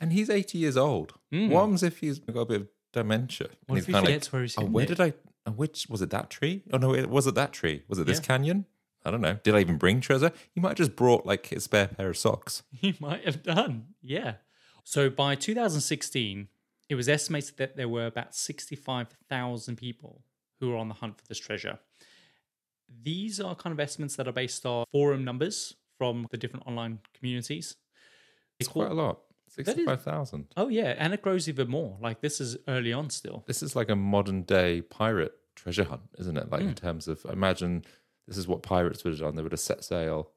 [0.00, 1.12] And he's 80 years old.
[1.32, 1.50] Mm.
[1.50, 3.48] What happens if he's got a bit of dementia?
[3.66, 5.12] What if he forgets where he's oh, where it?" did I,
[5.46, 6.62] oh, which, was it that tree?
[6.72, 7.82] Oh, no, it was it that tree?
[7.88, 8.24] Was it this Yeah.
[8.24, 8.64] canyon?
[9.04, 9.38] I don't know.
[9.42, 10.32] Did I even bring treasure?
[10.54, 12.62] He might have just brought like his spare pair of socks.
[12.72, 13.86] He might have done.
[14.02, 14.34] Yeah.
[14.84, 16.48] So by 2016,
[16.88, 20.22] it was estimated that there were about 65,000 people
[20.60, 21.78] who were on the hunt for this treasure.
[23.02, 26.98] These are kind of estimates that are based on forum numbers from the different online
[27.14, 27.76] communities.
[28.60, 29.20] It's quite a lot.
[29.48, 30.46] 65,000.
[30.56, 30.94] Oh, yeah.
[30.98, 31.96] And it grows even more.
[32.00, 33.44] Like this is early on still.
[33.46, 36.50] This is like a modern day pirate treasure hunt, isn't it?
[36.50, 36.68] Like Hmm.
[36.68, 37.84] in terms of, imagine
[38.28, 39.34] this is what pirates would have done.
[39.36, 40.30] They would have set sail.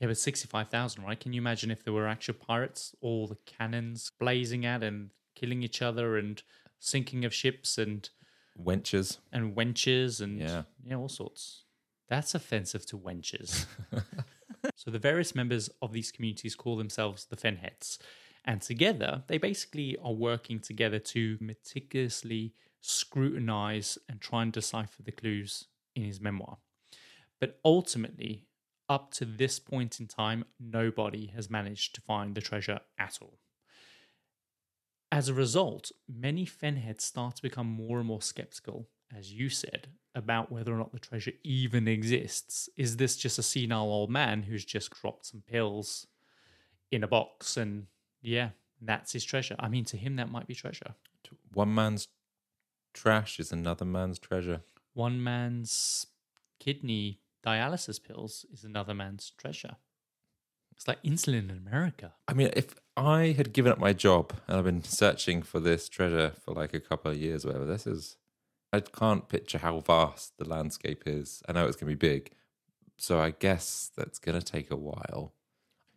[0.00, 1.18] Yeah, but 65,000, right?
[1.20, 5.62] Can you imagine if there were actual pirates, all the cannons blazing at and killing
[5.62, 6.42] each other and
[6.78, 8.08] sinking of ships and
[8.58, 9.18] wenches.
[9.32, 10.62] and wenches and Yeah.
[10.82, 11.64] yeah, all sorts.
[12.08, 13.66] That's offensive to wenches.
[14.74, 17.98] so the various members of these communities call themselves the Fenheads,
[18.44, 25.12] and together they basically are working together to meticulously scrutinize and try and decipher the
[25.12, 26.58] clues in his memoir.
[27.40, 28.46] But ultimately,
[28.88, 33.38] up to this point in time, nobody has managed to find the treasure at all.
[35.12, 39.88] As a result, many Fenheads start to become more and more skeptical, as you said,
[40.14, 42.68] about whether or not the treasure even exists.
[42.76, 46.06] Is this just a senile old man who's just dropped some pills
[46.90, 47.86] in a box and
[48.22, 48.50] yeah,
[48.80, 49.56] that's his treasure?
[49.58, 50.94] I mean, to him, that might be treasure.
[51.52, 52.06] One man's
[52.92, 54.60] trash is another man's treasure.
[54.94, 56.06] One man's
[56.58, 59.76] kidney dialysis pills is another man's treasure.
[60.76, 62.12] It's like insulin in America.
[62.26, 65.88] I mean, if I had given up my job and I've been searching for this
[65.88, 68.16] treasure for like a couple of years, whatever, this is,
[68.72, 71.42] I can't picture how vast the landscape is.
[71.48, 72.30] I know it's going to be big.
[72.96, 75.34] So I guess that's going to take a while.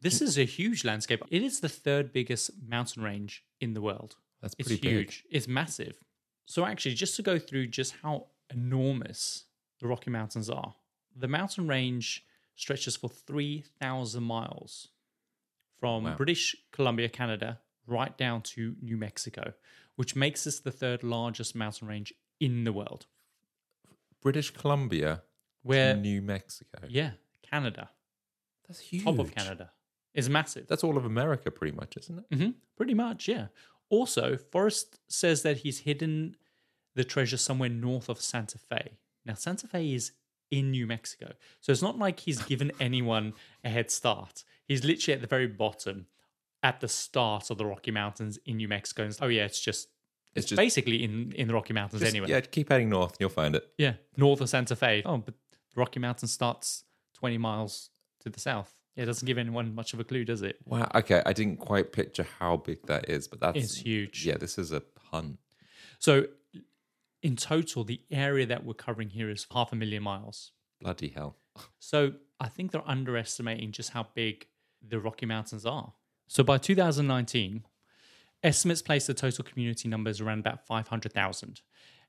[0.02, 1.22] This is a huge landscape.
[1.30, 4.18] It is the third biggest mountain range in the world.
[4.42, 4.92] That's It's pretty big.
[4.92, 5.24] huge.
[5.32, 6.04] It's massive.
[6.46, 9.46] So actually, just to go through just how enormous
[9.80, 10.76] the Rocky Mountains are,
[11.16, 14.90] the mountain range stretches for 3,000 miles
[15.80, 16.16] from Wow.
[16.16, 19.54] British Columbia, Canada, right down to New Mexico,
[19.96, 23.06] which makes this the third largest mountain range in the world.
[24.22, 25.24] British Columbia
[25.64, 26.80] Where, to New Mexico.
[26.88, 27.90] yeah, Canada,
[28.68, 29.04] That's huge.
[29.04, 29.72] top of Canada,
[30.14, 30.68] is massive.
[30.68, 32.38] That's all of America, pretty much, isn't it?
[32.38, 33.48] hmm Pretty much, yeah.
[33.90, 36.36] Also, Forrest says that he's hidden
[36.96, 38.98] the treasure somewhere north of Santa Fe.
[39.26, 40.12] Now, Santa Fe is
[40.58, 41.34] in New Mexico.
[41.62, 44.44] So it's not like he's given anyone a head start.
[44.66, 46.06] He's literally at the very bottom,
[46.62, 49.04] at the start of the Rocky Mountains in New Mexico.
[49.04, 49.88] And, oh, yeah, it's just.
[50.36, 52.30] It's, It's just- basically in, in the Rocky Mountains Just- anyway.
[52.30, 53.68] Yeah, keep heading north and you'll find it.
[53.78, 55.02] Yeah, north of Santa Fe.
[55.06, 56.84] Oh, but the Rocky Mountain starts
[57.20, 57.90] 20 miles
[58.22, 58.74] to the south.
[58.96, 60.58] Yeah, it doesn't give anyone much of a clue, does it?
[60.66, 60.90] Wow.
[60.96, 64.26] Okay, I didn't quite picture how big that is, but that's It's huge.
[64.26, 65.38] Yeah, this is a hunt.
[66.00, 66.26] So,
[67.24, 70.52] in total, the area that we're covering here is half a million miles.
[70.80, 71.38] Bloody hell.
[71.80, 74.48] So, I think they're underestimating just how big
[74.82, 75.94] the Rocky Mountains are.
[76.28, 77.64] So, by 2019,
[78.42, 81.62] estimates place the total community numbers around about 500,000.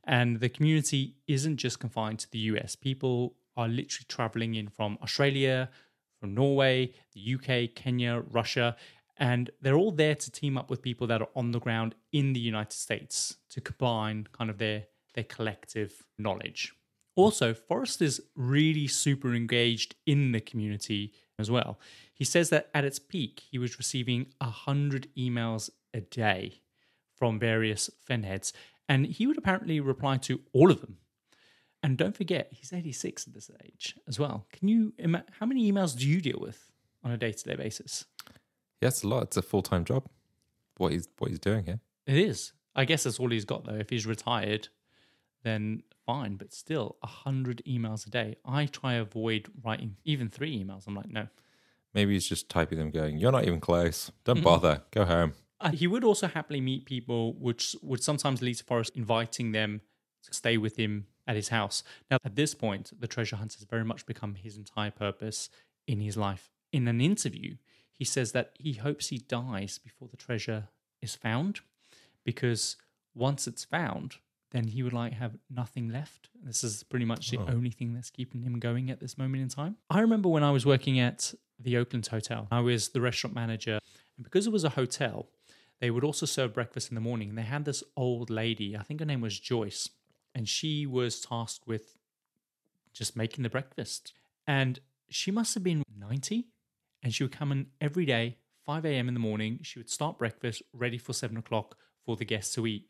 [0.05, 2.75] And the community isn't just confined to the US.
[2.75, 5.71] People are literally traveling in from Australia,
[6.19, 8.77] from Norway, the UK, Kenya, Russia,
[9.17, 12.33] and they're all there to team up with people that are on the ground in
[12.33, 16.73] the United States to combine kind of their their collective knowledge.
[17.17, 21.79] Also, Forrest is really super engaged in the community as well.
[22.13, 26.61] He says that at its peak, he was receiving 100 emails a day
[27.17, 28.53] from various Fenheads,
[28.89, 30.99] and he would apparently reply to all of them.
[31.83, 34.47] And don't forget, he's 86 at this age as well.
[34.53, 34.95] Can you
[35.39, 36.73] how many emails do you deal with
[37.05, 38.07] on a day-to-day basis?
[38.81, 39.25] Yeah, it's a lot.
[39.25, 40.09] It's a full time job.
[40.79, 41.81] What he's what he's doing here.
[42.07, 42.53] It is.
[42.75, 43.75] I guess that's all he's got though.
[43.77, 44.69] If he's retired,
[45.45, 46.35] then fine.
[46.37, 48.37] But still, hundred emails a day.
[48.45, 50.87] I try avoid writing even three emails.
[50.89, 51.29] I'm like, no.
[51.95, 54.11] Maybe he's just typing them, going, "You're not even close.
[54.25, 54.45] Don't Mm-hmm.
[54.45, 54.83] bother.
[54.91, 58.97] Go home." Uh, he would also happily meet people, which would sometimes lead to Forrest
[58.97, 59.81] inviting them
[60.25, 61.85] to stay with him at his house.
[62.11, 65.49] Now, at this point, the treasure hunt has very much become his entire purpose
[65.87, 66.51] in his life.
[66.73, 67.57] In an interview,
[67.93, 70.69] he says that he hopes he dies before the treasure
[71.01, 71.61] is found,
[72.25, 72.77] because
[73.15, 74.17] once it's found,
[74.55, 76.29] then he would like have nothing left.
[76.43, 77.47] This is pretty much the Oh.
[77.49, 79.77] only thing that's keeping him going at this moment in time.
[79.91, 82.47] I remember when I was working at the Oakland Hotel.
[82.53, 83.81] I was the restaurant manager,
[84.17, 85.29] and because it was a hotel,
[85.81, 87.31] they would also serve breakfast in the morning.
[87.31, 89.91] And they had this old lady, I think her name was Joyce,
[90.37, 91.97] and she was tasked with
[92.93, 94.13] just making the breakfast.
[94.47, 94.79] And
[95.11, 96.47] she must have been 90,
[97.03, 99.09] and she would come in every day, 5 a.m.
[99.09, 99.59] in the morning.
[99.63, 102.89] She would start breakfast ready for seven o'clock for the guests to eat.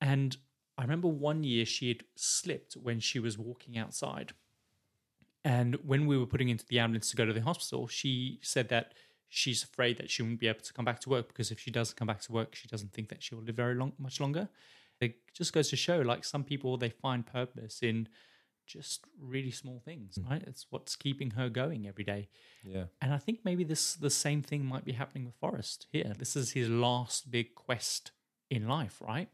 [0.00, 0.36] And
[0.76, 4.32] I remember one year she had slipped when she was walking outside.
[5.44, 8.68] And when we were putting into the ambulance to go to the hospital, she said
[8.70, 8.94] that
[9.28, 11.70] she's afraid that she won't be able to come back to work because if she
[11.70, 14.20] doesn't come back to work, she doesn't think that she will live very long, much
[14.20, 14.48] longer.
[15.00, 18.08] It just goes to show, like some people, they find purpose in
[18.66, 20.30] just really small things, mm.
[20.30, 20.42] right?
[20.46, 22.28] It's what's keeping her going every day.
[22.64, 22.84] Yeah.
[23.02, 26.14] And I think maybe this the same thing might be happening with Forrest here.
[26.16, 28.12] This is his last big quest
[28.50, 29.28] in life, right?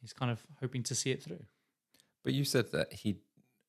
[0.00, 1.44] He's kind of hoping to see it through.
[2.24, 3.18] But you said that he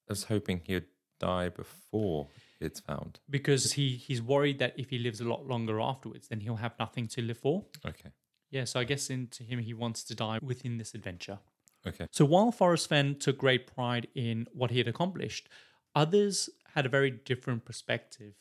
[0.08, 0.88] was hoping he would
[1.20, 2.28] die before
[2.60, 3.20] it's found.
[3.30, 6.74] Because he he's worried that if he lives a lot longer afterwards, then he'll have
[6.80, 7.66] nothing to live for.
[7.86, 8.10] Okay.
[8.50, 11.40] Yeah, so I guess into him he wants to die within this adventure.
[11.88, 12.08] Okay.
[12.12, 15.48] So while Forrest Fenn took great pride in what he had accomplished,
[15.96, 18.34] others had a very different perspective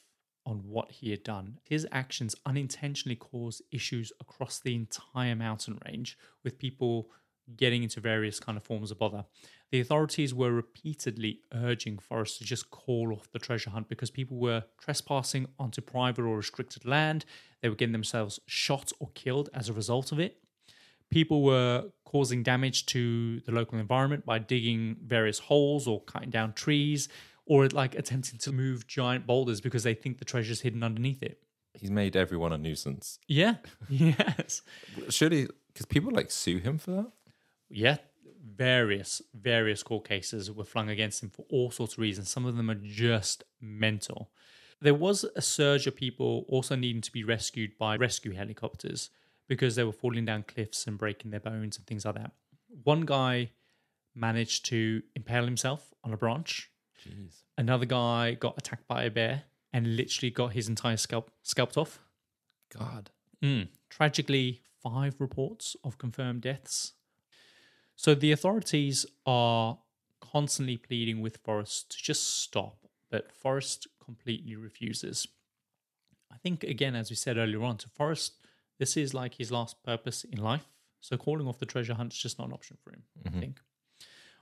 [0.47, 1.59] on what he had done.
[1.63, 7.11] His actions unintentionally caused issues across the entire mountain range, with people
[7.57, 9.25] getting into various kind of forms of bother.
[9.71, 14.39] The authorities were repeatedly urging Forrest to just call off the treasure hunt because people
[14.39, 17.25] were trespassing onto private or restricted land.
[17.61, 20.39] They were getting themselves shot or killed as a result of it.
[21.11, 26.53] People were causing damage to the local environment by digging various holes or cutting down
[26.53, 27.09] trees
[27.47, 31.43] or like attempting to move giant boulders because they think the treasure's hidden underneath it.
[31.75, 33.19] He's made everyone a nuisance.
[33.27, 33.57] Yeah.
[33.89, 34.63] Yes.
[35.09, 37.13] Surely, because people like sue him for that.
[37.71, 37.99] Yeah.
[38.57, 42.29] Various, various court cases were flung against him for all sorts of reasons.
[42.29, 44.31] Some of them are just mental.
[44.81, 49.11] There was a surge of people also needing to be rescued by rescue helicopters
[49.49, 52.33] because they were falling down cliffs and breaking their bones and things like that.
[52.85, 53.51] One guy
[54.15, 56.71] managed to impale himself on a branch.
[57.05, 57.43] Jeez.
[57.57, 61.99] Another guy got attacked by a bear and literally got his entire scalp scalped off.
[62.77, 63.11] God.
[63.43, 63.69] Mm.
[63.89, 66.93] Tragically, five reports of confirmed deaths.
[67.99, 69.77] So the authorities are
[70.21, 75.27] constantly pleading with Forrest to just stop, but Forrest completely refuses.
[76.33, 78.35] I think, again, as we said earlier on, to Forrest,
[78.79, 80.69] this is like his last purpose in life.
[81.01, 83.41] So calling off the treasure hunt is just not an option for him, I mm-hmm.
[83.41, 83.61] think.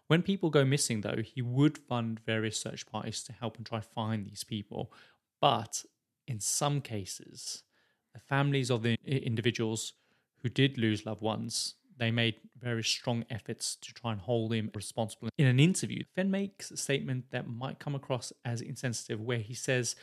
[0.06, 3.80] When people go missing, though, he would fund various search parties to help and try
[3.80, 4.92] find these people.
[5.40, 5.82] But
[6.28, 7.62] in some cases,
[8.12, 9.94] the families of the individuals
[10.42, 14.70] who did lose loved ones, they made very strong efforts to try and hold him
[14.74, 15.28] responsible.
[15.38, 19.54] In an interview, Fenn makes a statement that might come across as insensitive, where he
[19.54, 19.96] says,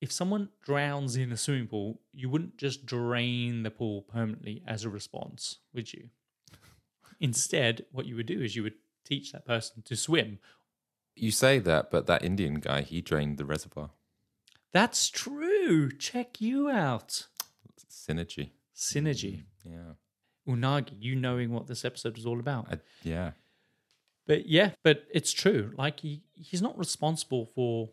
[0.00, 4.84] if someone drowns in a swimming pool, you wouldn't just drain the pool permanently as
[4.84, 6.08] a response, would you?
[7.20, 10.38] Instead, what you would do is you would teach that person to swim.
[11.16, 13.90] You say that, but that Indian guy, he drained the reservoir.
[14.72, 15.90] That's true.
[15.90, 17.26] Check you out.
[17.90, 18.50] Synergy.
[18.74, 19.42] Synergy.
[19.42, 19.92] Mm, yeah.
[20.48, 22.66] Unagi, you knowing what this episode was all about.
[22.70, 23.32] I, yeah.
[24.26, 25.72] But yeah, but it's true.
[25.76, 27.90] Like he, he's not responsible for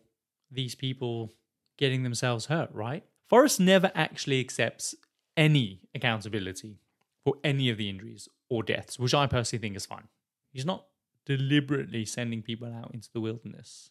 [0.50, 1.32] these people
[1.76, 3.04] getting themselves hurt, right?
[3.28, 4.94] Forrest never actually accepts
[5.36, 6.78] any accountability
[7.24, 10.08] for any of the injuries or deaths, which I personally think is fine.
[10.52, 10.86] He's not
[11.26, 13.90] deliberately sending people out into the wilderness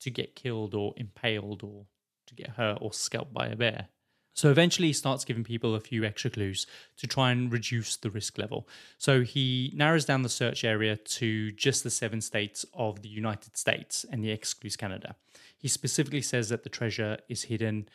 [0.00, 1.86] to get killed or impaled or
[2.26, 3.88] to get hurt or scalped by a bear.
[4.36, 6.66] So eventually he starts giving people a few extra clues
[6.98, 8.68] to try and reduce the risk level.
[8.98, 13.56] So he narrows down the search area to just the seven states of the United
[13.56, 15.16] States and he excludes Canada.
[15.58, 17.88] He specifically says that the treasure is hidden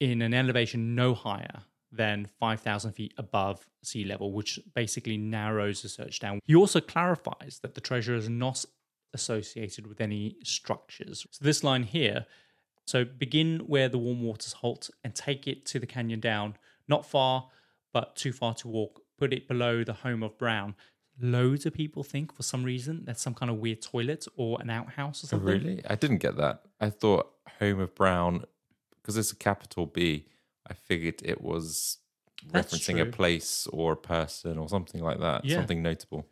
[0.00, 5.88] in an elevation no higher than 5,000 feet above sea level, which basically narrows the
[5.90, 6.40] search down.
[6.44, 8.64] He also clarifies that the treasure is not
[9.12, 11.26] associated with any structures.
[11.30, 12.26] So this line here
[12.88, 16.56] so begin where the warm waters halt and take it to the canyon down,
[16.88, 17.48] not far,
[17.92, 19.02] but too far to walk.
[19.18, 20.74] Put it below the home of Brown.
[21.20, 24.70] Loads of people think for some reason that's some kind of weird toilet or an
[24.70, 25.48] outhouse or Oh, something.
[25.48, 25.82] really?
[25.88, 26.62] I didn't get that.
[26.80, 28.44] I thought Home of Brown,
[29.00, 30.26] because it's a capital B,
[30.66, 31.98] I figured it was
[32.52, 35.44] That's referencing a place or a person or something like that.
[35.44, 35.56] Yeah.
[35.56, 36.26] Something notable.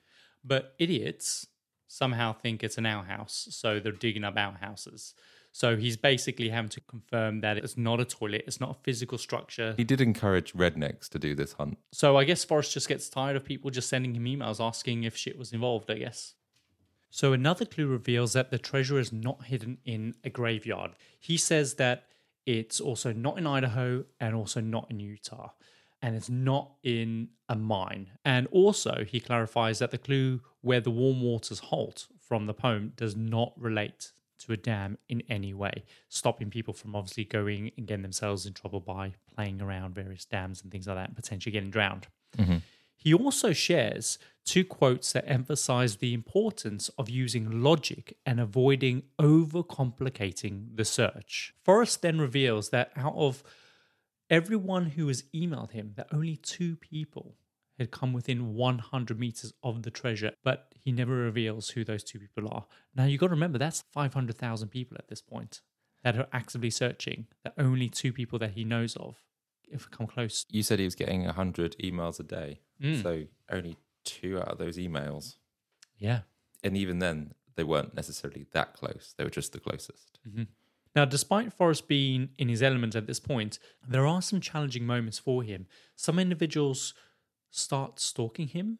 [0.44, 1.48] But idiots
[1.88, 5.14] somehow think it's an outhouse, so they're digging up outhouses.
[5.56, 9.16] So he's basically having to confirm that it's not a toilet, it's not a physical
[9.16, 9.72] structure.
[9.78, 11.78] He did encourage rednecks to do this hunt.
[11.92, 15.16] So I guess Forrest just gets tired of people just sending him emails asking if
[15.16, 16.34] shit was involved, I guess.
[17.08, 20.90] So another clue reveals that the treasure is not hidden in a graveyard.
[21.18, 22.04] He says that
[22.46, 25.50] It's also not in Idaho and also not in Utah.
[26.00, 28.10] And it's not in a mine.
[28.24, 32.92] And also, he clarifies that the clue where the warm waters halt from the poem
[32.96, 37.86] does not relate to a dam in any way, stopping people from obviously going and
[37.86, 41.52] getting themselves in trouble by playing around various dams and things like that and potentially
[41.52, 42.06] getting drowned.
[42.36, 42.58] Mm-hmm.
[42.96, 50.76] He also shares two quotes that emphasize the importance of using logic and avoiding overcomplicating
[50.76, 51.54] the search.
[51.62, 53.42] Forrest then reveals that out of
[54.30, 57.36] everyone who has emailed him, that only two people
[57.78, 62.20] had come within 100 meters of the treasure, but he never reveals who those two
[62.20, 62.64] people are.
[62.94, 65.60] Now, you got to remember that's 500,000 people at this point
[66.04, 69.16] that are actively searching, The only two people that he knows of
[69.72, 70.46] have come close.
[70.48, 72.60] You said he was getting 100 emails a day.
[72.80, 73.02] Mm.
[73.02, 75.38] So only two out of those emails.
[75.98, 76.20] Yeah.
[76.62, 79.12] And even then, they weren't necessarily that close.
[79.18, 80.20] They were just the closest.
[80.94, 83.58] Now, despite Forrest being in his element at this point,
[83.88, 85.66] there are some challenging moments for him.
[85.96, 86.94] Some individuals
[87.50, 88.78] start stalking him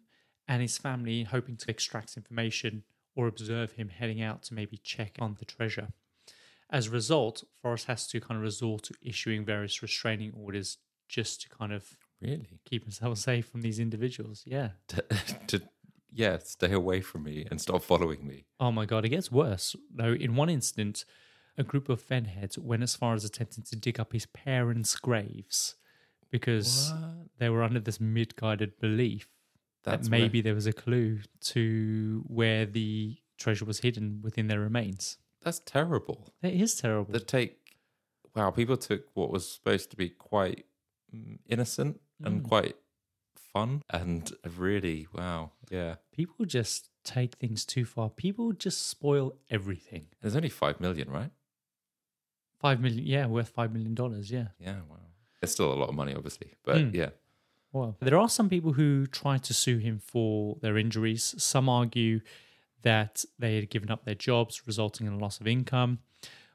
[0.49, 2.84] and his family, hoping to extract information
[3.14, 5.88] or observe him heading out to maybe check on the treasure.
[6.70, 10.78] As a result, Forrest has to kind of resort to issuing various restraining orders
[11.09, 12.61] just to kind of Really?
[12.64, 14.42] keep himself safe from these individuals.
[14.47, 14.70] Yeah.
[14.88, 15.05] to,
[15.49, 15.62] to
[16.12, 18.47] yeah, stay away from me and stop following me.
[18.59, 19.76] Oh my god, it gets worse.
[19.94, 21.05] Though in one incident,
[21.59, 25.76] a group of fenheads went as far as attempting to dig up his parents' graves
[26.30, 26.92] because
[27.38, 29.28] they were under this misguided belief
[29.87, 31.20] That's that where- maybe there was a clue
[31.53, 35.18] to where the treasure was hidden within their remains.
[35.43, 36.18] that's terrible.
[36.43, 37.12] That is terrible.
[37.12, 37.59] The take,
[38.34, 40.66] wow, people took what was supposed to be quite
[41.14, 42.49] mm, innocent and Mm.
[42.49, 42.76] quite
[43.53, 45.97] fun and really, wow, yeah.
[46.11, 48.11] People just take things too far.
[48.11, 50.09] People just spoil everything.
[50.20, 51.30] There's only five million, right?
[52.59, 54.49] Five million, yeah, worth five million dollars, yeah.
[54.59, 54.97] Yeah, wow.
[55.43, 56.95] It's still a lot of money, obviously, but Mm.
[56.95, 57.11] yeah.
[57.77, 61.35] Well, there are some people who try to sue him for their injuries.
[61.37, 62.20] Some argue
[62.81, 65.99] that they had given up their jobs, resulting in a loss of income.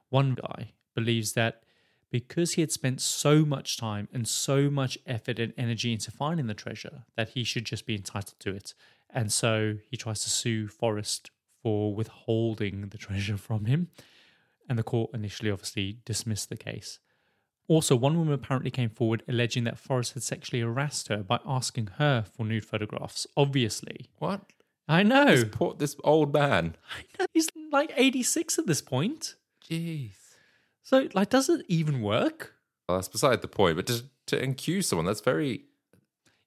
[0.10, 1.62] One guy believes that
[2.10, 6.48] because he had spent so much time and so much effort and energy into finding
[6.48, 8.74] the treasure, that he should just be entitled to it.
[9.10, 11.30] And so he tries to sue Forrest
[11.62, 13.90] for withholding the treasure from him.
[14.68, 16.98] And the court initially obviously dismissed the case.
[17.68, 21.88] Also, one woman apparently came forward alleging that Forrest had sexually harassed her by asking
[21.98, 23.26] her for nude photographs.
[23.38, 24.10] Obviously.
[24.20, 24.42] What?
[24.88, 25.26] I know.
[25.28, 26.76] This, poor, this old man.
[26.94, 27.26] I know.
[27.34, 29.36] He's like 86 at this point.
[29.70, 30.12] Jeez.
[30.84, 32.56] So, like, does it even work?
[32.90, 35.64] Well, that's beside the point, but to, to accuse someone, that's very,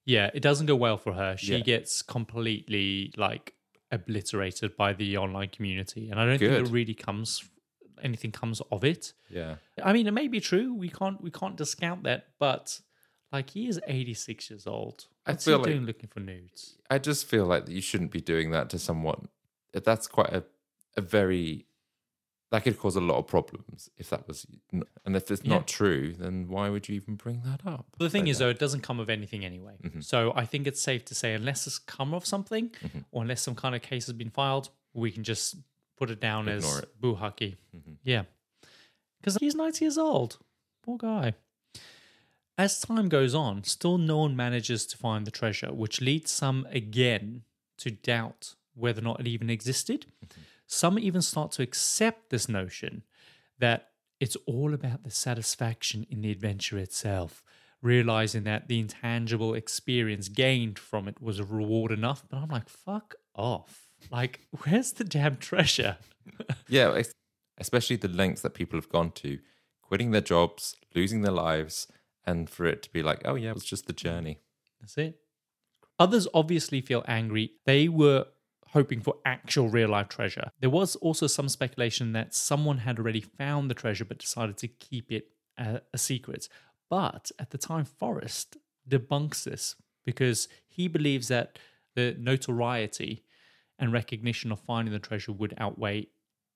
[0.05, 1.35] Yeah, it doesn't go well for her.
[1.37, 1.61] She Yeah.
[1.63, 3.53] gets completely, like,
[3.91, 6.09] obliterated by the online community.
[6.11, 7.43] And I don't think it really comes,
[8.01, 9.13] anything comes of it.
[9.29, 9.55] yeah.
[9.83, 10.73] I mean, it may be true.
[10.73, 12.27] We can't, we can't discount that.
[12.39, 12.81] But,
[13.31, 15.05] like, he is 86 years old.
[15.25, 16.75] I feel he like- doing looking for nudes?
[16.89, 19.27] I just feel like you shouldn't be doing that to someone.
[19.73, 20.43] That's quite a,
[20.95, 21.65] a very
[22.51, 25.55] that could cause a lot of problems if that was and if it's Yeah.
[25.55, 27.87] not true, then why would you even bring that up?
[27.97, 28.45] The thing Like is, that.
[28.45, 29.73] though, it doesn't come of anything anyway.
[29.83, 30.01] Mm-hmm.
[30.01, 32.71] So I think it's safe to say, unless it's come of something,
[33.11, 35.57] or unless some kind of case has been filed, we can just
[35.97, 36.99] put it down Ignore as it.
[36.99, 37.55] boo hucky.
[37.75, 37.93] Mm-hmm.
[38.03, 38.23] Yeah,
[39.19, 40.37] because he's ninety years old.
[40.83, 41.33] Poor guy.
[42.57, 46.65] As time goes on, still no one manages to find the treasure, which leads some
[46.71, 47.43] again
[47.79, 50.05] to doubt whether or not it even existed.
[50.23, 50.41] Mm-hmm.
[50.67, 53.03] Some even start to accept this notion
[53.59, 53.89] that
[54.19, 57.43] it's all about the satisfaction in the adventure itself,
[57.81, 62.23] realizing that the intangible experience gained from it was a reward enough.
[62.29, 63.84] But I'm like, fuck off.
[64.11, 65.97] Like, where's the damn treasure?
[66.67, 67.01] yeah,
[67.57, 69.39] especially the lengths that people have gone to,
[69.81, 71.87] quitting their jobs, losing their lives,
[72.25, 74.39] and for it to be like, oh yeah, it's just the journey.
[74.79, 75.19] That's it.
[75.99, 77.51] Others obviously feel angry.
[77.65, 78.25] They were
[78.69, 80.51] hoping for actual real life treasure.
[80.59, 84.67] There was also some speculation that someone had already found the treasure but decided to
[84.67, 86.49] keep it a, a secret.
[86.89, 89.75] But at the time, Forrest debunks this
[90.05, 91.57] because he believes that
[91.95, 93.23] the notoriety
[93.79, 96.07] and recognition of finding the treasure would outweigh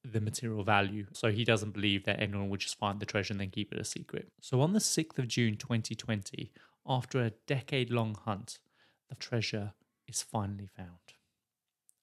[0.04, 1.06] the material value.
[1.14, 3.80] So he doesn't believe that anyone would just find the treasure and then keep it
[3.80, 4.32] a secret.
[4.42, 6.52] So on the 6th of June 2020,
[6.88, 8.60] after a decade long hunt,
[9.10, 9.74] the treasure
[10.08, 11.14] is finally found.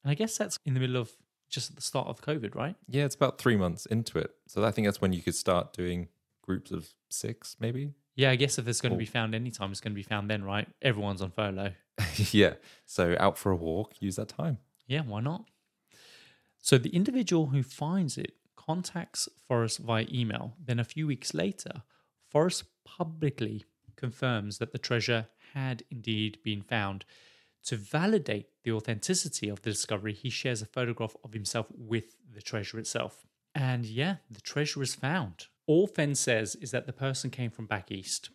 [0.05, 1.12] And I guess that's in the middle of
[1.49, 2.77] just at the start of COVID, right?
[2.89, 4.31] Yeah, it's about three months into it.
[4.47, 6.09] So I think that's when you could start doing
[6.43, 7.95] groups of six, maybe.
[8.14, 10.31] Yeah, I guess if it's going to be found anytime, it's going to be found
[10.31, 10.69] then, right?
[10.81, 11.73] Everyone's on furlough.
[12.17, 12.55] yeah.
[12.85, 14.59] So out for a walk, use that time.
[14.87, 15.45] Yeah, why not?
[16.59, 20.55] So the individual who finds it contacts Forrest via email.
[20.64, 21.82] Then a few weeks later,
[22.28, 23.64] Forrest publicly
[23.97, 27.05] confirms that the treasure had indeed been found.
[27.64, 32.43] To validate the authenticity of the discovery, he shares a photograph of himself with the
[32.43, 33.26] treasure itself.
[33.55, 35.47] And yeah, the treasure is found.
[35.66, 38.30] All Fenn says is that the person came from back east.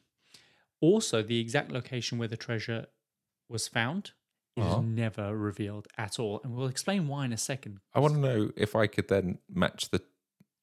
[0.81, 2.87] Also, the exact location where the treasure
[3.47, 4.11] was found
[4.57, 4.81] is Uh-huh.
[4.81, 6.41] never revealed at all.
[6.43, 7.79] And we'll explain why in a second.
[7.93, 10.01] I want to know if I could then match the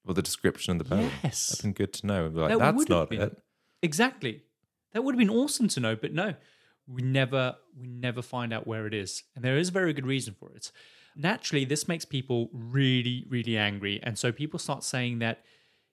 [0.05, 1.11] well the description of the poem.
[1.25, 1.49] Yes.
[1.49, 2.27] That'd been good to know.
[2.27, 3.21] Like, That that's not been.
[3.23, 3.43] it.
[3.83, 4.43] Exactly.
[4.93, 6.35] That would have been awesome to know, but no,
[6.87, 9.23] we never we never find out where it is.
[9.35, 10.71] And there is a very good reason for it.
[11.17, 14.01] Naturally, this makes people really, really angry.
[14.03, 15.45] And so people start saying that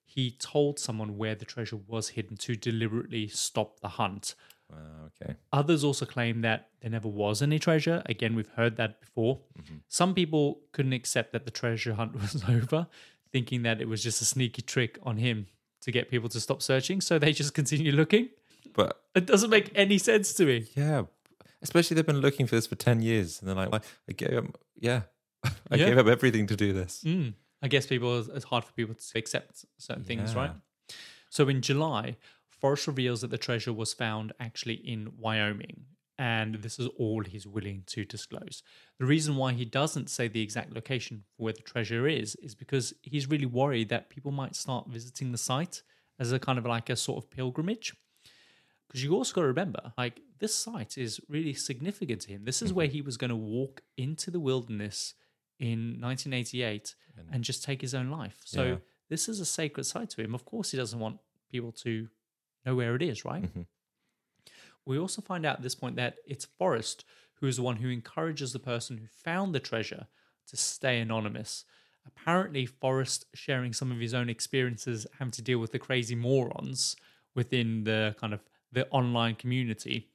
[0.03, 4.35] he told someone where the treasure was hidden to deliberately stop the hunt.
[4.71, 5.35] Wow, okay.
[5.53, 8.01] Others also claim that there never was any treasure.
[8.07, 9.39] Again, we've heard that before.
[9.87, 12.87] Some people couldn't accept that the treasure hunt was over,
[13.31, 15.47] thinking that it was just a sneaky trick on him
[15.81, 16.99] to get people to stop searching.
[17.01, 18.29] So they just continue looking.
[18.73, 20.67] But It doesn't make any sense to me.
[20.75, 21.03] yeah,
[21.61, 24.33] especially they've been looking for this for ten years, and they're like, "Well, I gave
[24.37, 24.45] up.
[24.79, 25.03] Yeah,
[25.71, 25.85] I Yeah.
[25.89, 27.03] gave up everything to do this.
[27.05, 27.33] Mm.
[27.61, 30.51] I guess people it's hard for people to accept certain things, right?
[31.29, 32.17] So in July,
[32.59, 35.85] Forrest reveals that the treasure was found actually in Wyoming,
[36.17, 38.63] and this is all he's willing to disclose.
[38.99, 42.55] The reason why he doesn't say the exact location for where the treasure is is
[42.55, 45.83] because he's really worried that people might start visiting the site
[46.19, 47.93] as a kind of like a sort of pilgrimage.
[48.87, 52.45] Because you also got to remember, like this site is really significant to him.
[52.45, 52.77] This is mm-hmm.
[52.77, 55.15] where he was going to walk into the wilderness
[55.59, 56.95] in 1988
[57.31, 58.41] and, just take his own life.
[58.45, 58.75] So Yeah.
[59.09, 60.35] this is a sacred site to him.
[60.35, 61.19] Of course, he doesn't want
[61.51, 62.09] people to
[62.65, 63.45] know where it is, right?
[63.45, 63.65] Mhm.
[64.85, 67.05] We also find out at this point that it's Forrest
[67.35, 70.07] who is the one who encourages the person who found the treasure
[70.47, 71.65] to stay anonymous.
[72.05, 76.95] Apparently, Forrest sharing some of his own experiences having to deal with the crazy morons
[77.33, 78.41] within the kind of
[78.71, 80.11] the online community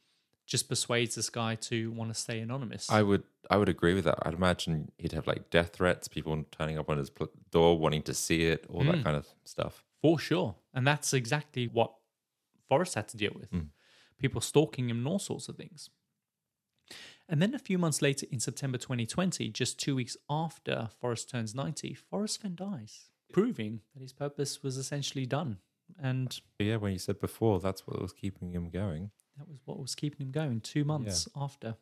[0.46, 2.88] just persuades this guy to want to stay anonymous.
[2.88, 4.18] I would, I would agree with that.
[4.26, 7.10] I'd imagine he'd have like death threats, people turning up on his
[7.50, 9.02] door, wanting to see it, all that Mm.
[9.02, 9.84] kind of stuff.
[10.02, 10.56] For sure.
[10.74, 11.94] And that's exactly what
[12.70, 13.50] Forrest had to deal with.
[13.50, 13.66] Mm.
[14.18, 15.90] People stalking him and all sorts of things.
[17.28, 21.54] And then a few months later, in September 2020, just two weeks after Forrest turns
[21.54, 25.58] 90, Forrest Fenn dies, proving that his purpose was essentially done.
[26.00, 29.10] And yeah, when you said before, that's what was keeping him going.
[29.36, 31.76] that was what was keeping him going two months after.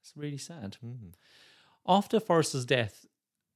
[0.00, 0.76] It's really sad.
[0.84, 1.14] Mm.
[1.86, 3.06] After Forrest's death,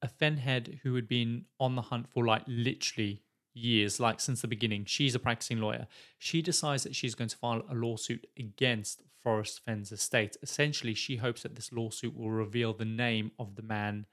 [0.01, 3.23] a Fenhead who had been on the hunt for like literally
[3.59, 5.87] years, like since the beginning, she's a practicing lawyer.
[6.17, 10.37] She decides that she's going to file a lawsuit against Forrest Fenn's estate.
[10.41, 14.05] Essentially, she hopes that this lawsuit will reveal the name of the man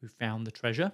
[0.00, 0.92] who found the treasure.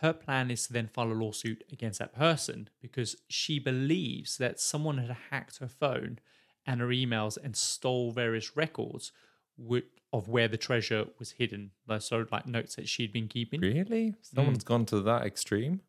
[0.00, 4.58] Her plan is to then file a lawsuit against that person because she believes that
[4.58, 6.18] someone had hacked her phone
[6.66, 9.12] and her emails and stole various records
[9.58, 11.72] wi- of where the treasure was hidden.
[11.98, 13.60] So, like notes that she'd been keeping.
[13.60, 14.10] Really?
[14.10, 14.14] Mm.
[14.22, 15.80] Someone's gone to that extreme?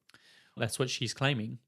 [0.58, 1.60] That's what she's claiming.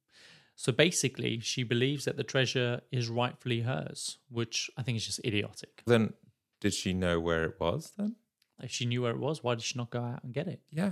[0.55, 5.25] So basically, she believes that the treasure is rightfully hers, which I think is just
[5.25, 5.81] idiotic.
[5.85, 6.13] Then
[6.61, 8.15] did she know where it was then?
[8.61, 10.61] If she knew where it was, why did she not go out and get it?
[10.71, 10.91] Yeah.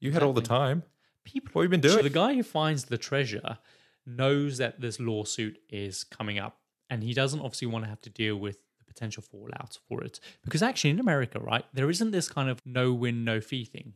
[0.00, 0.82] You had all the time.
[1.24, 1.96] People, What have you been doing?
[1.96, 3.58] So the guy who finds the treasure
[4.06, 6.58] knows that this lawsuit is coming up,
[6.90, 10.20] and he doesn't obviously want to have to deal with the potential fallout for it.
[10.44, 13.94] Because actually, in America, right, there isn't this kind of no win, no fee thing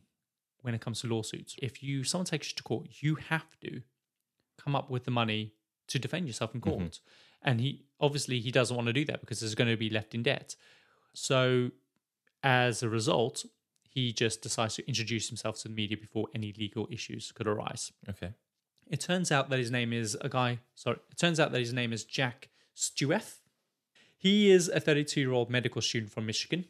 [0.61, 1.55] when it comes to lawsuits.
[1.61, 3.81] If you someone takes you to court, you have to
[4.61, 5.53] come up with the money
[5.87, 6.77] to defend yourself in mm-hmm.
[6.77, 6.99] court.
[7.41, 10.13] And he obviously he doesn't want to do that because there's going to be left
[10.13, 10.55] in debt.
[11.13, 11.71] So
[12.43, 13.45] as a result,
[13.83, 17.91] he just decides to introduce himself to the media before any legal issues could arise.
[18.09, 18.33] Okay.
[18.89, 21.73] It turns out that his name is a guy, sorry, it turns out that his
[21.73, 23.37] name is Jack Stuef.
[24.17, 26.65] He is a 32 year old medical student from Michigan.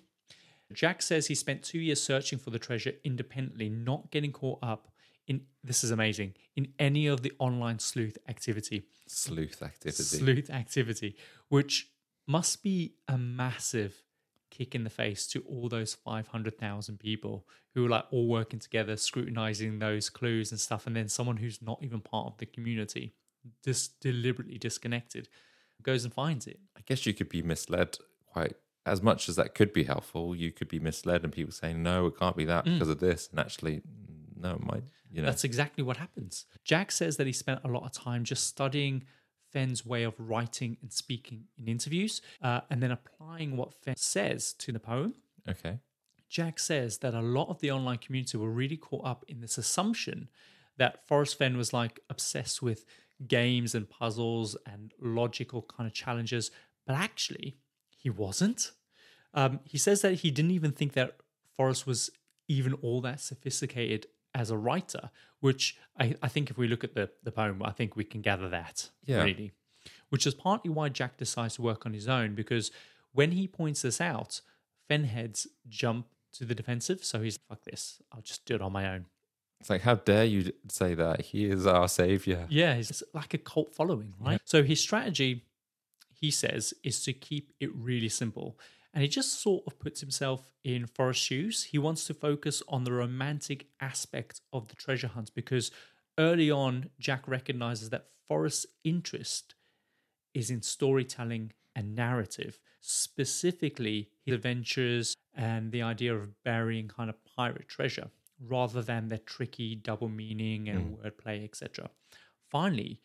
[0.74, 4.88] Jack says he spent two years searching for the treasure independently, not getting caught up
[5.28, 10.04] in, this is amazing, in any of the online sleuth activity Sleuth activity.
[10.04, 11.16] sleuth activity,
[11.50, 11.90] which
[12.28, 14.04] must be a massive
[14.52, 18.98] kick in the face to all those 500,000 people who are like all working together,
[18.98, 20.88] scrutinizing those clues and stuff.
[20.88, 23.14] And then someone who's not even part of the community,
[23.64, 25.30] just deliberately disconnected,
[25.82, 26.60] goes and finds it.
[26.78, 28.56] I guess you could be misled quite
[28.86, 30.36] as much as that could be helpful.
[30.36, 33.30] You could be misled and people saying, no, it can't be that because of this.
[33.30, 33.82] And actually,
[34.40, 35.28] no, it might, you know.
[35.28, 36.46] That's exactly what happens.
[36.64, 39.04] Jack says that he spent a lot of time just studying
[39.52, 44.54] Fenn's way of writing and speaking in interviews uh, and then applying what Fenn says
[44.54, 45.16] to the poem.
[45.48, 45.80] okay.
[46.30, 49.58] Jack says that a lot of the online community were really caught up in this
[49.58, 50.30] assumption
[50.78, 52.86] that Forrest Fenn was like obsessed with
[53.28, 56.52] games and puzzles and logical kind of challenges.
[56.86, 57.58] But actually,
[58.00, 58.72] he wasn't.
[59.34, 61.18] Um, he says that he didn't even think that
[61.56, 62.10] Forrest was
[62.48, 66.96] even all that sophisticated as a writer, which I, I think if we look at
[66.96, 69.24] the, the poem, I think we can gather that Yeah.
[69.24, 69.52] really.
[70.10, 72.72] Which is partly why Jack decides to work on his own because
[73.12, 74.42] when he points this out,
[74.90, 77.04] Fenheads jump to the defensive.
[77.04, 79.06] So he's fuck this, I'll just do it on my own.
[79.60, 81.22] It's like, how dare you say that?
[81.22, 82.46] He is our savior.
[82.50, 84.40] Yeah, he's like a cult following, right?
[84.46, 85.44] So his strategy,
[86.20, 88.58] he says, is to keep it really simple.
[88.94, 91.64] And he just sort of puts himself in Forrest's shoes.
[91.66, 95.72] He wants to focus on the romantic aspect of the treasure hunt because
[96.18, 99.56] early on, Jack recognizes that Forrest's interest
[100.34, 107.24] is in storytelling and narrative, specifically his adventures and the idea of burying kind of
[107.24, 108.10] pirate treasure
[108.46, 110.98] rather than their tricky double meaning and mm.
[110.98, 111.90] wordplay, etc.
[112.50, 113.02] Finally,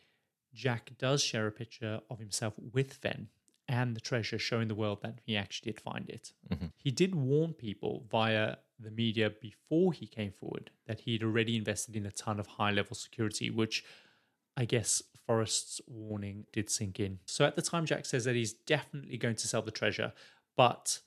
[0.54, 3.28] Jack does share a picture of himself with Fenn
[3.68, 6.32] and the treasure, showing the world that he actually did find it.
[6.50, 6.66] Mm-hmm.
[6.76, 11.96] He did warn people via the media before he came forward that he'd already invested
[11.96, 13.84] in a ton of high level security, which
[14.56, 17.20] I guess Forrest's warning did sink in.
[17.26, 20.12] So at the time, Jack says that he's definitely going to sell the treasure,
[20.56, 21.00] but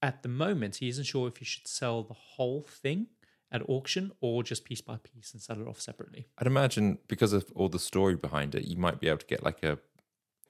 [0.00, 3.08] at the moment, he isn't sure if he should sell the whole thing
[3.50, 6.26] at auction or just piece by piece and sell it off separately.
[6.38, 9.42] I'd imagine because of all the story behind it, you might be able to get
[9.42, 9.78] like a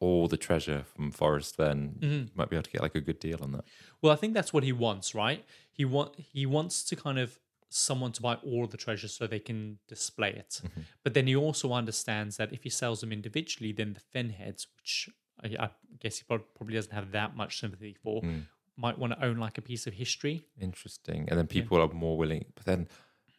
[0.01, 1.57] all the treasure from Forrest.
[1.57, 2.13] Then mm-hmm.
[2.13, 3.65] you might be able to get like a good deal on that.
[4.01, 5.45] Well, I think that's what he wants, right?
[5.71, 7.39] He want he wants to kind of
[7.71, 10.63] someone to buy all the treasure so they can display it.
[10.65, 10.81] Mm-hmm.
[11.05, 15.11] But then he also understands that if he sells them individually, then the Fenheads, which
[15.43, 15.71] I, I
[16.01, 18.45] guess he probably doesn't have that much sympathy for, mm.
[18.79, 20.47] Might want to own like a piece of history.
[20.61, 21.27] Interesting.
[21.29, 22.89] And then people are more willing, but then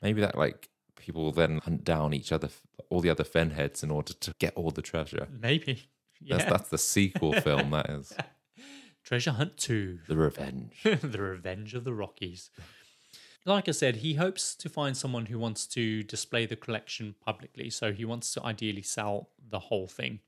[0.01, 2.49] maybe that like people then hunt down each other,
[2.89, 5.27] all the other fen heads in order to get all the treasure.
[5.41, 5.83] Maybe.
[6.21, 6.35] Yeah.
[6.35, 7.71] That's, that's the sequel film.
[7.71, 8.13] That is
[9.05, 9.99] Treasure Hunt 2.
[10.09, 10.73] the revenge.
[10.83, 12.49] the Revenge of the Rockies.
[13.45, 17.69] Like I said, he hopes to find someone who wants to display the collection publicly.
[17.69, 20.19] So he wants to ideally sell the whole thing.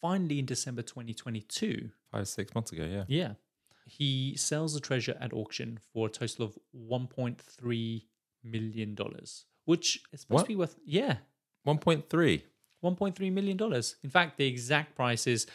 [0.00, 2.84] Finally, in December 2022, Five six months ago.
[2.84, 3.04] Yeah.
[3.08, 3.32] yeah,
[3.86, 8.02] he sells the treasure at auction for a total of $1.3
[8.44, 8.96] million,
[9.64, 10.42] which is supposed What?
[10.42, 11.16] to be worth, yeah,
[11.62, 12.44] One point three.
[12.84, 13.58] $1.3 million.
[14.02, 15.46] In fact, the exact price is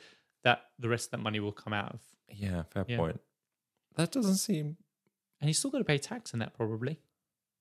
[0.45, 2.01] that the rest of that money will come out of
[2.33, 2.97] Yeah, fair Yeah.
[2.97, 3.21] point.
[3.97, 4.77] That doesn't seem
[5.45, 7.01] and he's still got to pay tax in that probably.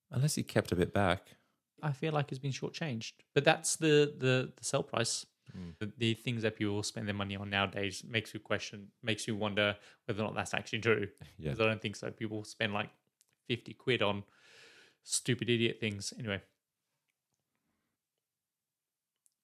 [0.09, 1.35] unless he kept a bit back.
[1.81, 3.11] I feel like he's been shortchanged.
[3.35, 5.25] But that's the the, the sell price.
[5.51, 5.71] Hmm.
[5.79, 9.35] The, the things that people spend their money on nowadays makes you question, makes you
[9.35, 9.75] wonder
[10.05, 11.09] whether or not that's actually true.
[11.37, 11.49] Yeah.
[11.49, 12.09] Because I don't think so.
[12.09, 12.89] People spend like
[13.49, 14.23] 50 quid on
[15.03, 16.13] stupid idiot things.
[16.17, 16.41] Anyway.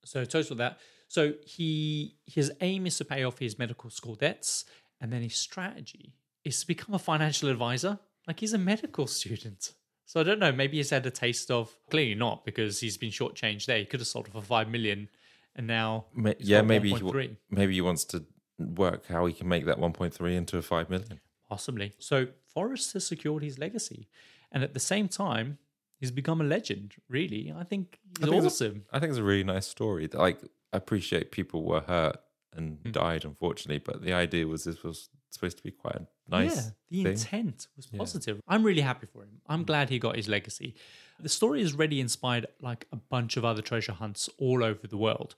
[0.05, 0.79] So total that.
[1.09, 4.63] So he his aim is to pay off his medical school debts,
[5.01, 6.13] and then his strategy
[6.43, 7.99] is to become a financial advisor.
[8.27, 9.73] Like he's a medical student.
[10.05, 10.51] So I don't know.
[10.51, 13.77] Maybe he's had a taste of clearly not because he's been shortchanged there.
[13.79, 15.07] He could have sold it for five million,
[15.55, 17.37] and now Ma- yeah, maybe he, 1.3.
[17.51, 18.25] maybe he wants to
[18.57, 21.19] work how he can make that one point three into a five million.
[21.47, 21.93] Possibly.
[21.99, 24.07] So Forrest has secured his legacy,
[24.51, 25.57] and at the same time,
[25.99, 26.93] he's become a legend.
[27.07, 28.85] Really, I think I he's think it's a- awesome.
[28.91, 30.07] I think it's a really nice story.
[30.11, 30.39] Like
[30.73, 32.17] I appreciate people were hurt
[32.53, 32.91] and Hmm.
[32.91, 36.71] died, unfortunately, but the idea was this was supposed to be quite a nice yeah,
[36.89, 37.13] the thing.
[37.13, 38.41] intent was positive.
[38.47, 39.41] I'm really happy for him.
[39.47, 39.67] I'm mm.
[39.67, 40.75] glad he got his legacy.
[41.19, 44.97] The story has already inspired like a bunch of other treasure hunts all over the
[44.97, 45.35] world.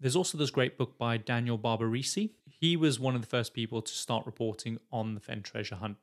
[0.00, 2.30] There's also this great book by Daniel Barbarisi.
[2.46, 5.96] He was one of the first people to start reporting on the Fenn treasure hunt,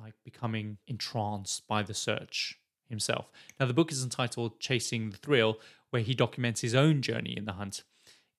[0.00, 2.58] like becoming entranced by the search
[2.88, 3.30] himself.
[3.58, 5.58] Now, the book is entitled Chasing the Thrill,
[5.90, 7.82] where he documents his own journey in the hunt.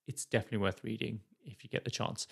[0.07, 2.27] It's definitely worth reading if you get the chance.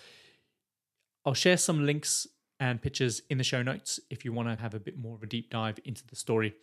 [1.24, 2.26] I'll share some links
[2.58, 5.22] and pictures in the show notes if you want to have a bit more of
[5.22, 6.54] a deep dive into the story.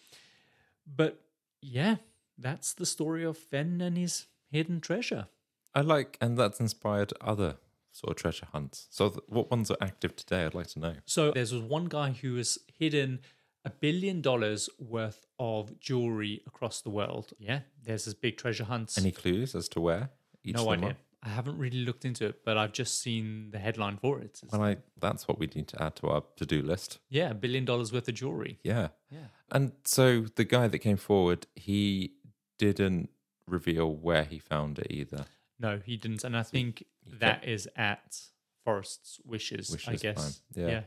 [0.88, 1.22] But
[1.62, 1.98] yeah,
[2.38, 5.28] that's the story of Fenn and his hidden treasure.
[5.76, 7.58] I like, and that's inspired other
[7.92, 8.88] sort of treasure hunts.
[8.90, 10.46] So, th- what ones are active today?
[10.46, 10.96] I'd like to know.
[11.06, 13.20] So there's one guy who has hidden
[13.66, 17.34] a billion dollars worth of jewelry across the world.
[17.38, 18.94] Yeah, there's this big treasure hunt.
[18.98, 20.10] Any clues as to where?
[20.44, 20.90] Each no idea.
[20.90, 20.96] are?
[21.22, 24.40] I haven't really looked into it, but I've just seen the headline for it.
[24.52, 27.00] Well, I, that's what we need to add to our to-do list.
[27.10, 28.60] yeah, a billion dollars worth of jewelry.
[28.64, 28.90] Yeah.
[29.12, 29.26] Yeah.
[29.52, 32.14] And so the guy that came forward, he
[32.58, 33.10] didn't
[33.48, 35.26] reveal where he found it either.
[35.60, 36.24] No, he didn't.
[36.24, 36.86] And I think
[37.20, 38.22] that is at
[38.64, 40.42] Forrest's wishes, wishes I guess.
[40.56, 40.66] fine.
[40.68, 40.82] Yeah.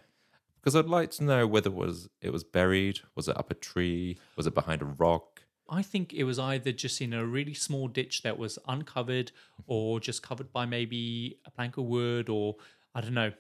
[0.61, 3.55] Because I'd like to know whether it was it was buried, was it up a
[3.55, 5.32] tree, was it behind a rock?
[5.73, 9.33] I think it was either just in a really small ditch that was uncovered
[9.67, 12.57] or just covered by maybe a plank of wood or,
[12.95, 13.33] I don't know,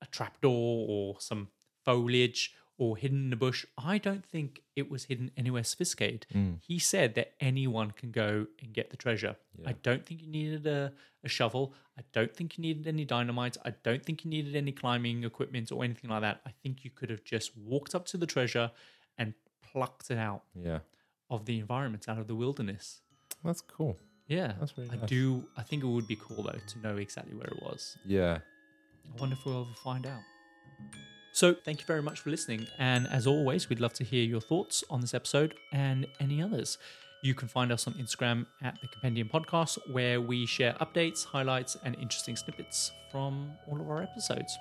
[0.00, 1.48] a trapdoor or some
[1.84, 3.66] foliage or hidden in a bush.
[3.76, 6.24] I don't think it was hidden anywhere sophisticated.
[6.34, 6.60] Mm.
[6.66, 9.36] He said that anyone can go and get the treasure.
[9.66, 10.92] I don't think you needed a,
[11.22, 11.74] a shovel.
[11.98, 13.58] I don't think you needed any dynamite.
[13.64, 16.40] I don't think you needed any climbing equipment or anything like that.
[16.46, 18.70] I think you could have just walked up to the treasure
[19.18, 20.78] and plucked it out Yeah.
[21.30, 23.00] Of the environment, out of the wilderness.
[23.44, 23.96] That's cool.
[24.26, 25.08] Yeah, That's really I nice.
[25.08, 25.44] do.
[25.56, 27.96] I think it would be cool though to know exactly where it was.
[28.06, 28.38] Yeah.
[29.16, 30.20] I wonder if we'll ever find out.
[31.32, 32.66] So, thank you very much for listening.
[32.78, 36.76] And as always, we'd love to hear your thoughts on this episode and any others.
[37.22, 41.76] You can find us on Instagram at the Compendium Podcast, where we share updates, highlights,
[41.84, 44.58] and interesting snippets from all of our episodes.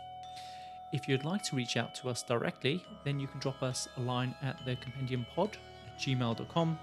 [0.94, 4.02] If you'd like to reach out to us directly, then you can drop us a
[4.02, 5.58] line at the compendium pod
[6.00, 6.80] gmail.com.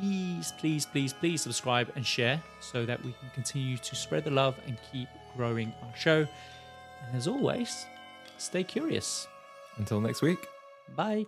[0.00, 4.30] Please, please, please, please subscribe and share so that we can continue to spread the
[4.30, 6.26] love and keep growing our show.
[7.06, 7.86] And as always,
[8.38, 9.28] stay curious.
[9.76, 10.46] Until next week.
[10.96, 11.26] Bye.